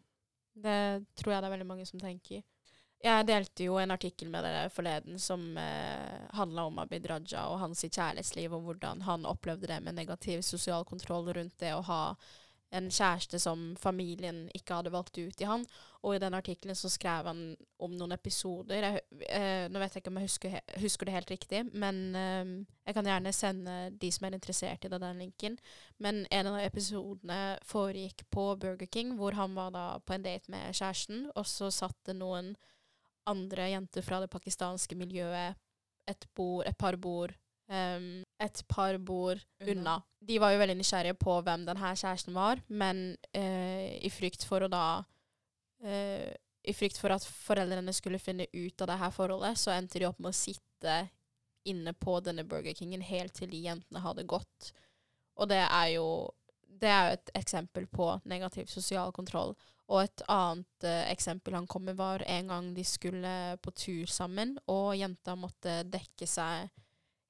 Det 0.57 0.79
tror 1.21 1.35
jeg 1.35 1.43
det 1.43 1.51
er 1.51 1.53
veldig 1.53 1.67
mange 1.69 1.85
som 1.85 2.01
tenker. 2.01 2.41
Jeg 3.05 3.27
delte 3.29 3.63
jo 3.69 3.77
en 3.79 3.93
artikkel 3.93 4.27
med 4.33 4.43
dere 4.43 4.65
forleden 4.73 5.21
som 5.21 5.45
eh, 5.61 6.25
handla 6.35 6.65
om 6.67 6.81
Abid 6.81 7.05
Raja 7.13 7.45
og 7.53 7.59
hans 7.61 7.85
kjærlighetsliv, 7.85 8.51
og 8.57 8.65
hvordan 8.65 9.05
han 9.05 9.29
opplevde 9.29 9.69
det 9.69 9.77
med 9.85 9.95
negativ 10.01 10.41
sosial 10.41 10.83
kontroll 10.89 11.29
rundt 11.37 11.59
det 11.61 11.75
å 11.77 11.85
ha 11.85 12.01
en 12.75 12.89
kjæreste 12.93 13.39
som 13.41 13.73
familien 13.81 14.43
ikke 14.53 14.77
hadde 14.77 14.91
valgt 14.93 15.17
ut 15.17 15.41
i 15.41 15.47
han. 15.47 15.63
Og 16.05 16.15
i 16.15 16.21
den 16.21 16.35
artikkelen 16.37 16.77
så 16.77 16.89
skrev 16.91 17.27
han 17.27 17.41
om 17.81 17.95
noen 17.97 18.13
episoder. 18.15 18.85
Jeg, 18.85 19.01
eh, 19.27 19.65
nå 19.71 19.81
vet 19.81 19.95
jeg 19.95 20.03
ikke 20.03 20.13
om 20.13 20.19
jeg 20.21 20.29
husker, 20.29 20.57
husker 20.83 21.09
det 21.09 21.15
helt 21.15 21.33
riktig, 21.33 21.63
men 21.73 22.01
eh, 22.15 22.53
jeg 22.87 22.97
kan 22.97 23.09
gjerne 23.09 23.33
sende 23.35 23.77
de 23.99 24.11
som 24.13 24.27
er 24.27 24.37
interessert 24.37 24.85
i 24.85 24.91
det, 24.91 25.01
den 25.01 25.23
linken. 25.25 25.57
Men 25.97 26.23
en 26.31 26.51
av 26.53 26.59
episodene 26.61 27.57
foregikk 27.67 28.27
på 28.31 28.51
Burger 28.61 28.89
King, 28.91 29.15
hvor 29.19 29.37
han 29.39 29.57
var 29.57 29.73
da 29.75 29.85
på 30.05 30.15
en 30.15 30.27
date 30.27 30.51
med 30.53 30.69
kjæresten, 30.71 31.27
og 31.35 31.49
så 31.49 31.71
satt 31.73 31.97
det 32.07 32.19
noen 32.21 32.53
andre 33.29 33.71
jenter 33.73 34.05
fra 34.05 34.21
det 34.21 34.31
pakistanske 34.31 34.95
miljøet 34.97 35.57
et, 36.09 36.25
bord, 36.35 36.63
et 36.65 36.77
par 36.77 36.97
bord 36.97 37.33
em, 37.69 38.23
et 38.39 38.61
par 38.67 38.97
bord 38.97 39.41
Unna. 39.67 39.99
De 40.19 40.39
var 40.39 40.53
jo 40.53 40.61
veldig 40.61 40.77
nysgjerrige 40.79 41.17
på 41.19 41.35
hvem 41.43 41.65
denne 41.67 41.93
kjæresten 41.95 42.35
var, 42.35 42.61
men 42.67 43.17
eh, 43.35 43.97
i 43.99 44.11
frykt 44.13 44.45
for 44.47 44.63
å 44.63 44.71
da 44.71 44.83
eh, 45.83 46.31
I 46.69 46.75
frykt 46.75 46.99
for 46.99 47.11
at 47.15 47.25
foreldrene 47.25 47.93
skulle 47.95 48.19
finne 48.21 48.47
ut 48.53 48.81
av 48.81 48.91
det 48.91 48.99
her 48.99 49.13
forholdet, 49.15 49.59
så 49.59 49.73
endte 49.75 49.99
de 49.99 50.07
opp 50.09 50.19
med 50.19 50.31
å 50.31 50.39
sitte 50.39 50.99
inne 51.67 51.93
på 51.93 52.19
denne 52.23 52.45
Burger 52.47 52.75
Kingen 52.75 53.03
helt 53.03 53.35
til 53.35 53.51
de 53.51 53.61
jentene 53.63 54.03
hadde 54.03 54.27
gått. 54.27 54.71
Og 55.39 55.49
det 55.51 55.63
er 55.65 55.95
jo 55.97 56.07
det 56.79 56.87
er 56.87 57.07
jo 57.07 57.15
et 57.17 57.31
eksempel 57.41 57.87
på 57.91 58.07
negativ 58.29 58.69
sosial 58.71 59.11
kontroll. 59.15 59.55
Og 59.89 60.03
et 60.03 60.23
annet 60.29 60.85
eh, 60.85 61.07
eksempel 61.11 61.57
han 61.57 61.67
kom 61.67 61.87
med, 61.87 61.97
var 61.97 62.23
en 62.27 62.51
gang 62.51 62.69
de 62.75 62.85
skulle 62.85 63.33
på 63.63 63.73
tur 63.73 64.11
sammen, 64.11 64.55
og 64.69 64.93
jenta 64.95 65.35
måtte 65.35 65.81
dekke 65.89 66.27
seg 66.29 66.69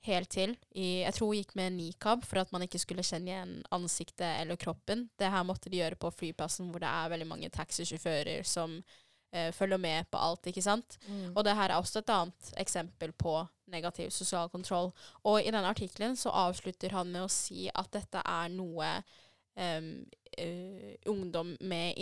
helt 0.07 0.29
til. 0.31 0.55
I, 0.71 1.03
jeg 1.03 1.15
tror 1.15 1.31
hun 1.31 1.39
gikk 1.41 1.53
med 1.59 1.75
nikab 1.75 2.23
for 2.27 2.41
at 2.41 2.53
man 2.55 2.63
ikke 2.65 2.79
skulle 2.81 3.05
kjenne 3.05 3.31
igjen 3.33 3.53
ansiktet 3.75 4.27
eller 4.41 4.59
kroppen. 4.59 5.07
Det 5.19 5.31
her 5.31 5.45
måtte 5.47 5.71
de 5.71 5.81
gjøre 5.81 5.99
på 5.99 6.11
flyplassen, 6.15 6.71
hvor 6.71 6.83
det 6.83 6.89
er 6.89 7.13
veldig 7.13 7.27
mange 7.27 7.51
taxisjåfører 7.53 8.47
som 8.47 8.77
eh, 9.33 9.51
følger 9.55 9.81
med 9.81 10.09
på 10.11 10.21
alt, 10.21 10.47
ikke 10.47 10.63
sant. 10.63 10.99
Og 11.35 11.43
det 11.45 11.55
her 11.59 11.69
er 11.69 11.79
også 11.79 11.99
et 11.99 12.13
annet 12.15 12.53
eksempel 12.63 13.11
på 13.11 13.35
negativ 13.69 14.09
sosial 14.15 14.49
kontroll. 14.49 14.91
Og 15.23 15.41
i 15.41 15.51
denne 15.51 15.69
artikkelen 15.69 16.15
så 16.17 16.31
avslutter 16.47 16.95
han 16.95 17.11
med 17.11 17.25
å 17.25 17.31
si 17.31 17.67
at 17.69 17.91
dette 17.93 18.23
er 18.25 18.49
noe 18.53 18.93
um, 19.59 19.91
uh, 20.39 20.93
ungdom 21.11 21.55
med 21.61 21.99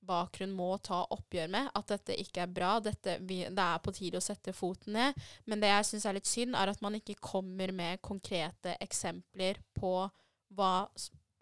innvandrerbakgrunn 0.00 0.52
må 0.52 0.78
ta 0.78 1.04
oppgjør 1.10 1.48
med. 1.48 1.70
At 1.74 1.88
dette 1.88 2.16
ikke 2.18 2.42
er 2.42 2.52
bra. 2.52 2.80
Dette, 2.80 3.18
vi, 3.20 3.44
det 3.48 3.62
er 3.62 3.78
på 3.82 3.92
tide 3.92 4.18
å 4.18 4.20
sette 4.20 4.52
foten 4.52 4.94
ned. 4.94 5.14
Men 5.46 5.60
det 5.60 5.68
jeg 5.68 5.84
syns 5.86 6.06
er 6.06 6.14
litt 6.14 6.26
synd, 6.26 6.54
er 6.56 6.68
at 6.68 6.80
man 6.82 6.94
ikke 6.94 7.18
kommer 7.20 7.72
med 7.72 8.00
konkrete 8.02 8.76
eksempler 8.80 9.60
på 9.74 10.08
hva 10.56 10.86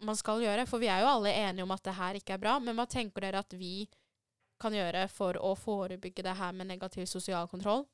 man 0.01 0.15
skal 0.15 0.41
gjøre. 0.41 0.65
For 0.67 0.79
vi 0.79 0.87
er 0.87 1.01
jo 1.01 1.13
alle 1.13 1.33
enige 1.33 1.63
om 1.63 1.71
at 1.71 1.83
det 1.83 1.97
her 1.97 2.15
ikke 2.15 2.33
er 2.35 2.43
bra, 2.43 2.59
men 2.59 2.75
hva 2.75 2.87
tenker 2.87 3.21
dere 3.21 3.39
at 3.39 3.53
vi 3.53 3.87
kan 4.59 4.73
gjøre 4.75 5.07
for 5.07 5.37
å 5.39 5.55
forebygge 5.55 6.23
det 6.23 6.35
her 6.35 6.51
med 6.53 6.67
negativ 6.67 7.05
sosial 7.07 7.47
kontroll? 7.47 7.85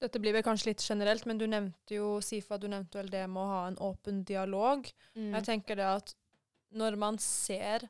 Dette 0.00 0.20
blir 0.20 0.34
vel 0.36 0.44
kanskje 0.44 0.74
litt 0.74 0.84
generelt, 0.84 1.24
men 1.24 1.38
du 1.40 1.46
nevnte 1.48 1.96
jo, 1.96 2.18
Sifa, 2.20 2.58
du 2.60 2.68
nevnte 2.68 2.98
vel 2.98 3.08
det 3.08 3.22
med 3.32 3.40
å 3.40 3.48
ha 3.48 3.60
en 3.68 3.78
åpen 3.80 4.20
dialog. 4.28 4.84
Mm. 5.16 5.30
Jeg 5.38 5.46
tenker 5.46 5.78
det 5.80 5.86
at 5.88 6.12
når 6.76 6.98
man 7.00 7.16
ser 7.22 7.86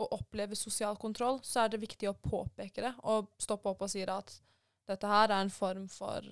og 0.00 0.14
opplever 0.16 0.58
sosial 0.58 0.96
kontroll, 1.00 1.40
så 1.44 1.64
er 1.64 1.72
det 1.72 1.82
viktig 1.82 2.08
å 2.10 2.16
påpeke 2.16 2.84
det 2.84 2.94
og 3.10 3.30
stoppe 3.40 3.72
opp 3.72 3.84
og 3.84 3.92
si 3.92 4.02
at 4.06 4.32
dette 4.90 5.06
her 5.06 5.28
er 5.28 5.44
en 5.44 5.52
form 5.52 5.86
for 5.92 6.24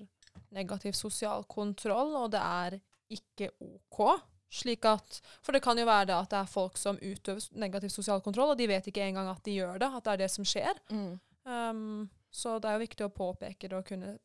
negativ 0.55 0.97
sosial 0.97 1.45
kontroll, 1.49 2.15
og 2.17 2.33
det 2.33 2.41
er 2.41 2.79
ikke 3.13 3.51
OK. 3.59 4.01
Slik 4.49 4.85
at, 4.89 5.19
For 5.45 5.53
det 5.53 5.61
kan 5.61 5.77
jo 5.77 5.85
være 5.85 6.07
det 6.09 6.15
at 6.15 6.31
det 6.31 6.39
er 6.39 6.49
folk 6.49 6.77
som 6.81 6.97
utøver 6.97 7.43
negativ 7.61 7.91
sosial 7.93 8.21
kontroll, 8.25 8.55
og 8.55 8.57
de 8.57 8.65
vet 8.69 8.87
ikke 8.89 9.05
engang 9.05 9.29
at 9.29 9.43
de 9.45 9.59
gjør 9.59 9.77
det, 9.81 9.89
at 9.93 10.05
det 10.07 10.13
er 10.13 10.21
det 10.23 10.29
som 10.33 10.47
skjer. 10.47 10.79
Mm. 10.89 11.19
Um, 11.45 12.09
så 12.33 12.57
det 12.57 12.69
er 12.69 12.77
jo 12.77 12.85
viktig 12.85 13.05
å 13.05 13.13
påpeke 13.13 13.69
det 13.69 13.77
og 13.77 13.85
kunne 13.85 14.15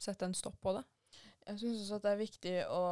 sette 0.00 0.28
en 0.28 0.36
stopp 0.36 0.60
på 0.60 0.76
det. 0.76 0.84
Jeg 1.48 1.62
syns 1.62 1.80
også 1.80 1.96
at 1.98 2.04
det 2.04 2.12
er 2.12 2.20
viktig 2.20 2.54
å 2.68 2.84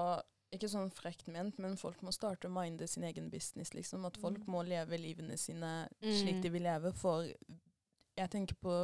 ikke 0.55 0.69
sånn 0.71 0.91
frekt 0.95 1.29
ment, 1.29 1.59
men 1.61 1.77
folk 1.81 2.01
må 2.05 2.13
starte 2.15 2.49
å 2.49 2.53
minde 2.53 2.89
sin 2.89 3.05
egen 3.09 3.29
business, 3.33 3.75
liksom. 3.77 4.07
At 4.09 4.17
folk 4.21 4.41
mm. 4.45 4.53
må 4.53 4.63
leve 4.67 5.01
livene 5.01 5.37
sine 5.41 5.73
slik 6.01 6.39
mm. 6.39 6.45
de 6.45 6.53
vil 6.55 6.65
leve. 6.65 6.93
For 6.97 7.29
jeg 8.19 8.33
tenker 8.33 8.57
på 8.59 8.75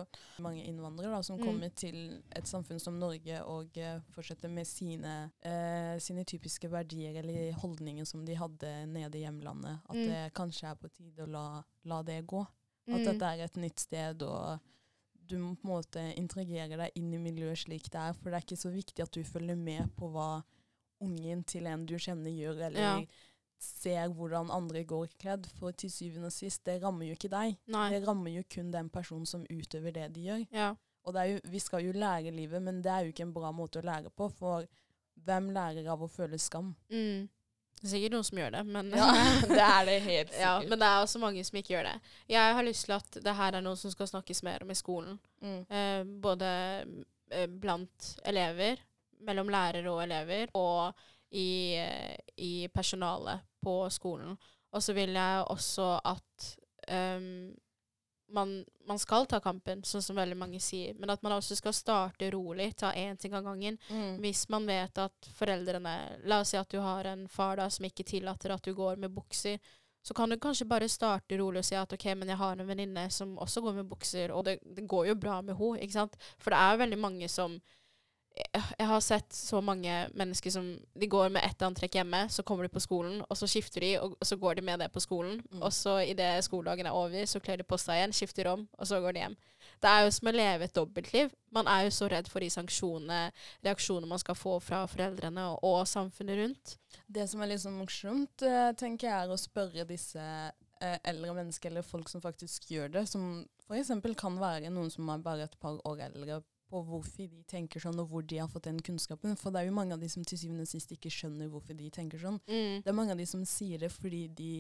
mange 0.45 0.65
innvandrere 0.69 1.15
da, 1.15 1.23
som 1.27 1.39
mm. 1.41 1.45
kommer 1.45 1.73
til 1.77 1.99
et 2.37 2.49
samfunn 2.49 2.83
som 2.83 2.99
Norge 3.01 3.41
og 3.51 3.79
uh, 3.81 3.97
fortsetter 4.15 4.53
med 4.53 4.69
sine, 4.69 5.15
uh, 5.47 5.95
sine, 6.03 6.27
typiske 6.29 6.71
verdier 6.71 7.19
eller 7.23 7.57
holdninger 7.63 8.07
som 8.09 8.25
de 8.27 8.37
hadde 8.39 8.75
nede 8.93 9.19
i 9.19 9.25
hjemlandet. 9.25 9.81
At 9.89 9.99
mm. 9.99 10.05
det 10.13 10.23
kanskje 10.37 10.71
er 10.71 10.79
på 10.81 10.93
tide 10.93 11.27
å 11.27 11.31
la, 11.31 11.49
la 11.91 12.03
det 12.07 12.21
gå. 12.31 12.45
At 12.91 13.01
mm. 13.01 13.09
dette 13.09 13.33
er 13.33 13.47
et 13.47 13.61
nytt 13.61 13.81
sted, 13.81 14.23
og 14.23 14.61
du 15.25 15.39
må 15.41 15.55
på 15.57 15.67
en 15.67 15.73
måte 15.73 16.03
interagere 16.21 16.77
deg 16.77 16.99
inn 17.01 17.13
i 17.17 17.23
miljøet 17.23 17.65
slik 17.65 17.89
det 17.93 18.11
er. 18.11 18.19
For 18.19 18.29
det 18.29 18.39
er 18.39 18.47
ikke 18.47 18.61
så 18.61 18.73
viktig 18.75 19.07
at 19.07 19.17
du 19.17 19.25
følger 19.25 19.57
med 19.57 19.89
på 19.97 20.13
hva 20.13 20.29
ungen 21.05 21.45
til 21.49 21.69
en 21.71 21.87
du 21.87 21.95
kjenner, 21.99 22.33
gjør, 22.33 22.67
eller 22.71 22.85
ja 22.89 22.97
ser 23.65 24.11
hvordan 24.13 24.51
andre 24.53 24.85
går 24.85 25.13
kledd, 25.21 25.47
for 25.59 25.75
til 25.77 25.93
syvende 25.93 26.31
og 26.31 26.35
sist, 26.35 26.65
det 26.67 26.81
rammer 26.83 27.09
jo 27.09 27.19
ikke 27.19 27.31
deg. 27.33 27.59
Nei. 27.73 27.87
Det 27.95 28.03
rammer 28.07 28.35
jo 28.35 28.43
kun 28.51 28.73
den 28.75 28.91
personen 28.93 29.29
som 29.29 29.47
utøver 29.51 29.95
det 29.95 30.11
de 30.17 30.27
gjør. 30.29 30.43
Ja. 30.55 30.73
Og 31.05 31.17
jo, 31.29 31.39
vi 31.53 31.61
skal 31.61 31.85
jo 31.85 31.93
lære 31.93 32.33
livet, 32.33 32.63
men 32.65 32.81
det 32.85 32.93
er 32.93 33.05
jo 33.05 33.13
ikke 33.13 33.27
en 33.27 33.35
bra 33.37 33.53
måte 33.53 33.81
å 33.81 33.87
lære 33.87 34.13
på, 34.17 34.31
for 34.33 34.69
hvem 35.25 35.51
lærer 35.55 35.89
av 35.93 36.03
å 36.03 36.11
føle 36.11 36.41
skam? 36.41 36.73
Mm. 36.93 37.27
Det 37.75 37.89
er 37.89 37.93
sikkert 37.93 38.15
noen 38.15 38.25
som 38.25 38.39
gjør 38.41 38.55
det, 38.55 38.63
men 38.73 38.95
Ja, 38.97 39.09
det 39.51 39.61
er 39.61 39.89
det 39.89 39.99
helt 40.07 40.33
sikkert. 40.33 40.41
Ja, 40.41 40.55
men 40.65 40.81
det 40.81 40.89
er 40.89 41.03
også 41.03 41.21
mange 41.21 41.45
som 41.45 41.61
ikke 41.61 41.75
gjør 41.75 41.91
det. 41.91 41.95
Jeg 42.33 42.57
har 42.57 42.67
lyst 42.67 42.89
til 42.89 42.97
at 42.97 43.21
det 43.27 43.37
her 43.37 43.59
er 43.59 43.67
noe 43.67 43.77
som 43.81 43.93
skal 43.93 44.09
snakkes 44.09 44.43
mer 44.47 44.65
om 44.65 44.73
i 44.73 44.79
skolen. 44.79 45.21
Mm. 45.45 45.61
Eh, 45.69 46.01
både 46.25 46.51
eh, 47.35 47.49
blant 47.51 48.15
elever, 48.25 48.81
mellom 49.21 49.51
lærere 49.53 49.91
og 49.91 50.03
elever, 50.05 50.51
og 50.55 50.93
i, 51.35 51.79
i 52.37 52.69
personalet 52.75 53.43
på 53.63 53.91
skolen. 53.91 54.37
Og 54.75 54.83
så 54.83 54.95
vil 54.95 55.15
jeg 55.15 55.45
også 55.51 55.89
at 56.05 56.49
um, 57.19 57.55
man, 58.35 58.65
man, 58.87 58.99
skal 58.99 59.27
ta 59.27 59.39
kampen, 59.41 59.85
sånn 59.87 60.03
som 60.03 60.19
veldig 60.19 60.37
mange 60.39 60.61
sier, 60.63 60.95
men 60.99 61.13
at 61.13 61.23
man 61.23 61.37
også 61.37 61.57
skal 61.59 61.75
starte 61.77 62.31
rolig, 62.35 62.73
ta 62.79 62.93
én 62.99 63.19
ting 63.21 63.35
av 63.37 63.45
gangen. 63.47 63.79
Mm. 63.89 64.19
Hvis 64.23 64.47
man 64.53 64.67
vet 64.67 64.99
at 64.99 65.31
foreldrene 65.39 65.95
La 66.31 66.41
oss 66.43 66.55
si 66.55 66.59
at 66.59 66.71
du 66.71 66.81
har 66.83 67.07
en 67.11 67.27
far 67.31 67.59
da 67.61 67.69
som 67.71 67.87
ikke 67.87 68.07
tillater 68.09 68.55
at 68.55 68.65
du 68.65 68.75
går 68.75 69.01
med 69.01 69.15
bukser. 69.15 69.59
Så 70.05 70.15
kan 70.15 70.29
du 70.29 70.37
kanskje 70.37 70.69
bare 70.69 70.89
starte 70.91 71.39
rolig 71.41 71.63
og 71.63 71.69
si 71.69 71.79
at 71.81 71.93
ok, 71.97 72.11
men 72.19 72.29
jeg 72.29 72.41
har 72.41 72.59
en 72.59 72.69
venninne 72.69 73.07
som 73.15 73.39
også 73.41 73.63
går 73.65 73.79
med 73.79 73.89
bukser, 73.89 74.35
og 74.35 74.45
det, 74.45 74.59
det 74.77 74.85
går 74.89 75.09
jo 75.09 75.15
bra 75.17 75.39
med 75.41 75.57
henne, 75.57 75.81
ikke 75.81 75.97
sant? 75.97 76.19
For 76.37 76.53
det 76.53 76.61
er 76.61 76.83
veldig 76.83 77.01
mange 77.01 77.31
som 77.33 77.57
jeg 78.35 78.87
har 78.89 79.01
sett 79.01 79.33
så 79.33 79.61
mange 79.63 79.93
mennesker 80.19 80.51
som 80.51 80.67
De 80.99 81.07
går 81.07 81.29
med 81.31 81.45
ett 81.47 81.63
antrekk 81.63 81.95
hjemme, 82.01 82.25
så 82.31 82.43
kommer 82.43 82.67
de 82.67 82.73
på 82.75 82.83
skolen, 82.83 83.21
og 83.29 83.39
så 83.39 83.47
skifter 83.47 83.85
de, 83.85 83.93
og, 84.03 84.17
så 84.27 84.37
går 84.37 84.59
de 84.59 84.65
med 84.67 84.81
det 84.83 84.89
på 84.93 85.03
skolen. 85.03 85.39
Mm. 85.53 85.63
Og 85.63 85.73
så 85.73 86.01
idet 86.03 86.45
skoledagen 86.45 86.89
er 86.91 86.97
over, 86.99 87.27
så 87.31 87.41
kler 87.41 87.61
de 87.61 87.67
på 87.67 87.79
seg 87.79 88.01
igjen, 88.01 88.15
skifter 88.17 88.51
om, 88.51 88.67
og 88.79 88.91
så 88.91 88.99
går 89.05 89.15
de 89.15 89.23
hjem. 89.23 89.37
Det 89.81 89.91
er 89.91 90.03
jo 90.05 90.15
som 90.17 90.29
å 90.29 90.35
leve 90.35 90.67
et 90.67 90.75
dobbeltliv. 90.75 91.31
Man 91.55 91.71
er 91.71 91.87
jo 91.87 91.95
så 91.95 92.09
redd 92.11 92.29
for 92.31 92.43
de 92.43 92.51
sanksjonene, 92.53 93.21
reaksjonene 93.65 94.11
man 94.11 94.23
skal 94.23 94.39
få 94.39 94.57
fra 94.65 94.83
foreldrene 94.91 95.47
og, 95.53 95.63
og 95.63 95.87
samfunnet 95.89 96.41
rundt. 96.41 96.77
Det 97.07 97.29
som 97.31 97.43
er 97.43 97.53
litt 97.53 97.63
sånn 97.63 97.79
morsomt, 97.79 98.43
uh, 98.43 98.73
tenker 98.79 99.09
jeg, 99.09 99.15
er 99.15 99.31
å 99.31 99.39
spørre 99.41 99.87
disse 99.87 100.25
uh, 100.51 100.99
eldre 101.07 101.39
mennesker, 101.39 101.71
eller 101.71 101.87
folk 101.87 102.11
som 102.11 102.25
faktisk 102.25 102.67
gjør 102.75 102.99
det, 102.99 103.07
som 103.11 103.45
f.eks. 103.69 103.95
kan 104.19 104.43
være 104.43 104.75
noen 104.75 104.91
som 104.93 105.09
er 105.15 105.23
bare 105.23 105.47
et 105.47 105.57
par 105.63 105.79
år 105.87 106.09
eldre 106.11 106.43
på 106.75 106.83
hvorfor 106.89 107.29
de 107.31 107.43
tenker 107.51 107.83
sånn, 107.83 107.99
og 108.03 108.11
hvor 108.11 108.25
de 108.27 108.41
har 108.43 108.51
fått 108.51 108.67
den 108.67 108.81
kunnskapen. 108.83 109.37
For 109.39 109.55
det 109.55 109.63
er 109.63 109.71
jo 109.71 109.77
mange 109.77 109.95
av 109.95 110.03
de 110.03 110.11
som 110.11 110.25
til 110.27 110.41
syvende 110.41 110.67
og 110.67 110.71
sist 110.71 110.95
ikke 110.95 111.13
skjønner 111.13 111.51
hvorfor 111.53 111.79
de 111.79 111.91
tenker 111.95 112.23
sånn. 112.23 112.41
Mm. 112.51 112.81
Det 112.83 112.91
er 112.91 112.97
mange 112.99 113.15
av 113.15 113.21
de 113.21 113.29
som 113.31 113.45
sier 113.49 113.85
det 113.85 113.93
fordi 113.95 114.25
de 114.35 114.55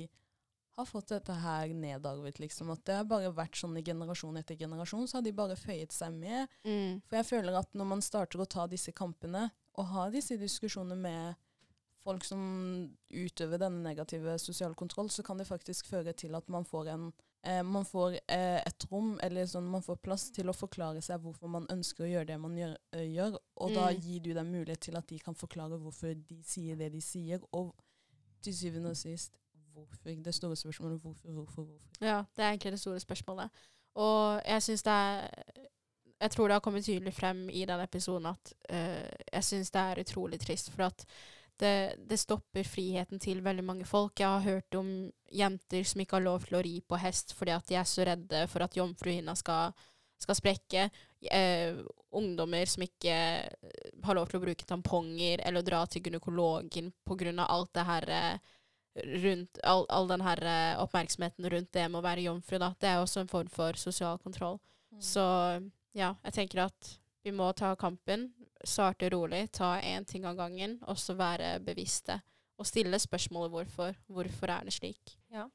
har 0.74 0.86
fått 0.88 1.12
dette 1.12 1.34
her 1.38 1.70
nedarvet, 1.74 2.40
liksom. 2.42 2.72
At 2.74 2.82
det 2.86 2.98
har 2.98 3.06
bare 3.06 3.30
vært 3.34 3.58
sånn 3.58 3.76
i 3.78 3.84
generasjon 3.86 4.38
etter 4.40 4.58
generasjon, 4.58 5.06
så 5.10 5.18
har 5.18 5.26
de 5.26 5.34
bare 5.36 5.58
føyet 5.58 5.94
seg 5.94 6.14
med. 6.16 6.50
Mm. 6.66 7.00
For 7.06 7.20
jeg 7.20 7.28
føler 7.30 7.58
at 7.60 7.76
når 7.78 7.90
man 7.92 8.02
starter 8.02 8.42
å 8.42 8.48
ta 8.50 8.66
disse 8.70 8.94
kampene, 8.96 9.48
og 9.74 9.90
ha 9.90 10.08
disse 10.10 10.38
diskusjonene 10.38 10.98
med 10.98 11.40
folk 12.04 12.26
som 12.26 12.42
utøver 13.10 13.62
denne 13.62 13.82
negative 13.86 14.36
sosiale 14.42 14.76
kontroll, 14.78 15.08
så 15.10 15.24
kan 15.26 15.38
det 15.40 15.48
faktisk 15.48 15.88
føre 15.90 16.12
til 16.14 16.34
at 16.36 16.50
man 16.52 16.66
får 16.68 16.90
en 16.92 17.08
eh, 17.46 17.62
man 17.62 17.84
får 17.84 18.16
eh, 18.16 18.60
et 18.60 18.86
rom, 18.90 19.14
eller 19.22 19.46
sånn, 19.48 19.68
man 19.70 19.84
får 19.84 20.00
plass 20.04 20.28
til 20.34 20.50
å 20.50 20.56
forklare 20.56 21.02
seg 21.04 21.22
hvorfor 21.22 21.50
man 21.52 21.68
ønsker 21.72 22.06
å 22.06 22.10
gjøre 22.10 22.28
det 22.32 22.38
man 22.40 22.56
gjør. 22.58 22.76
Øh, 22.96 23.06
gjør 23.14 23.38
og 23.38 23.70
mm. 23.70 23.76
da 23.78 23.88
gir 23.92 24.24
du 24.24 24.32
dem 24.36 24.52
mulighet 24.52 24.84
til 24.88 24.98
at 25.00 25.08
de 25.08 25.18
kan 25.22 25.36
forklare 25.38 25.78
hvorfor 25.80 26.14
de 26.14 26.40
sier 26.46 26.78
det 26.80 26.90
de 26.94 27.02
sier. 27.04 27.42
Og 27.52 27.72
til 28.44 28.56
syvende 28.56 28.90
og 28.92 28.96
sist 28.96 29.38
hvorfor. 29.74 30.10
Det 30.24 30.34
store 30.34 30.56
spørsmålet 30.56 31.00
hvorfor, 31.00 31.30
hvorfor, 31.30 31.62
hvorfor. 31.62 31.92
Ja, 32.00 32.22
det 32.36 32.44
er 32.44 32.48
egentlig 32.48 32.72
det 32.72 32.80
store 32.80 33.00
spørsmålet. 33.00 33.50
Og 33.94 34.42
jeg 34.46 34.62
syns 34.62 34.82
det 34.82 34.92
er 34.92 35.28
Jeg 36.20 36.30
tror 36.30 36.48
det 36.48 36.54
har 36.54 36.60
kommet 36.60 36.84
tydelig 36.84 37.14
frem 37.14 37.48
i 37.50 37.64
den 37.64 37.80
episoden 37.80 38.26
at 38.26 38.52
uh, 38.72 39.08
jeg 39.32 39.44
syns 39.44 39.70
det 39.70 39.80
er 39.80 40.00
utrolig 40.00 40.40
trist. 40.40 40.70
For 40.70 40.82
at 40.82 41.04
det, 41.60 41.96
det, 42.08 42.18
stopper 42.18 42.66
friheten 42.66 43.20
til 43.22 43.42
veldig 43.44 43.64
mange 43.64 43.86
folk. 43.88 44.18
Jeg 44.18 44.28
har 44.28 44.44
hørt 44.44 44.78
om 44.78 44.88
jenter 45.34 45.86
som 45.86 46.02
ikke 46.02 46.18
har 46.18 46.26
lov 46.26 46.46
til 46.46 46.58
å 46.58 46.62
ri 46.64 46.78
på 46.82 46.98
hest 47.00 47.34
fordi 47.36 47.54
at 47.54 47.68
de 47.68 47.78
er 47.78 47.88
så 47.88 48.06
redde 48.06 48.44
for 48.50 48.66
at 48.66 48.76
jomfruhinna 48.78 49.36
skal, 49.38 49.74
skal 50.20 50.38
sprekke. 50.38 50.88
Eh, 51.30 51.78
ungdommer 52.14 52.68
som 52.70 52.84
ikke 52.84 53.14
har 54.04 54.18
lov 54.18 54.28
til 54.28 54.40
å 54.40 54.44
bruke 54.44 54.66
tamponger 54.68 55.42
eller 55.46 55.64
dra 55.66 55.84
til 55.86 56.04
gynekologen 56.04 56.92
pga. 57.06 57.46
alt 57.46 57.72
det 57.74 57.86
her 57.88 58.08
eh, 58.10 58.52
rundt 59.24 59.58
all, 59.64 59.86
all 59.88 60.08
den 60.08 60.22
her 60.22 60.42
eh, 60.42 60.82
oppmerksomheten 60.82 61.50
rundt 61.50 61.72
det 61.72 61.88
med 61.88 61.98
å 61.98 62.04
være 62.04 62.26
jomfru. 62.28 62.58
Da. 62.58 62.74
Det 62.78 62.88
er 62.88 63.00
også 63.00 63.24
en 63.24 63.32
form 63.32 63.48
for 63.48 63.78
sosial 63.78 64.18
kontroll. 64.18 64.60
Mm. 64.92 65.00
Så 65.00 65.24
ja, 65.94 66.14
jeg 66.24 66.32
tenker 66.34 66.66
at 66.66 66.94
vi 67.24 67.32
må 67.32 67.50
ta 67.56 67.74
kampen 67.76 68.28
starte 68.68 69.10
rolig, 69.12 69.46
ta 69.52 69.76
én 69.80 70.06
ting 70.08 70.26
av 70.28 70.38
gangen, 70.38 70.78
og 70.88 70.98
så 71.00 71.16
være 71.18 71.58
bevisste. 71.64 72.20
Og 72.58 72.68
stille 72.68 72.98
spørsmålet 73.02 73.52
hvorfor. 73.52 73.98
Hvorfor 74.06 74.52
er 74.54 74.68
det 74.68 74.76
slik? 74.76 75.16
Ja. 75.34 75.48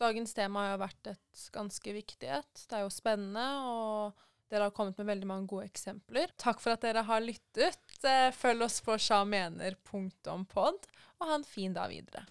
Dagens 0.00 0.32
tema 0.32 0.64
har 0.64 0.74
jo 0.74 0.80
vært 0.80 1.10
et 1.12 1.44
ganske 1.52 1.92
viktig 1.92 2.30
et. 2.32 2.62
Det 2.64 2.78
er 2.78 2.86
jo 2.86 2.92
spennende, 2.92 3.46
og 3.68 4.22
dere 4.50 4.66
har 4.66 4.74
kommet 4.74 4.96
med 4.98 5.10
veldig 5.10 5.28
mange 5.28 5.50
gode 5.50 5.68
eksempler. 5.68 6.32
Takk 6.40 6.62
for 6.62 6.72
at 6.72 6.82
dere 6.86 7.04
har 7.06 7.20
lyttet. 7.22 7.92
Eh, 8.00 8.30
følg 8.32 8.64
oss 8.64 8.80
på 8.86 8.96
sjamener.pod, 8.96 10.88
og 11.20 11.28
ha 11.28 11.36
en 11.36 11.46
fin 11.46 11.76
dag 11.76 11.92
videre. 11.92 12.24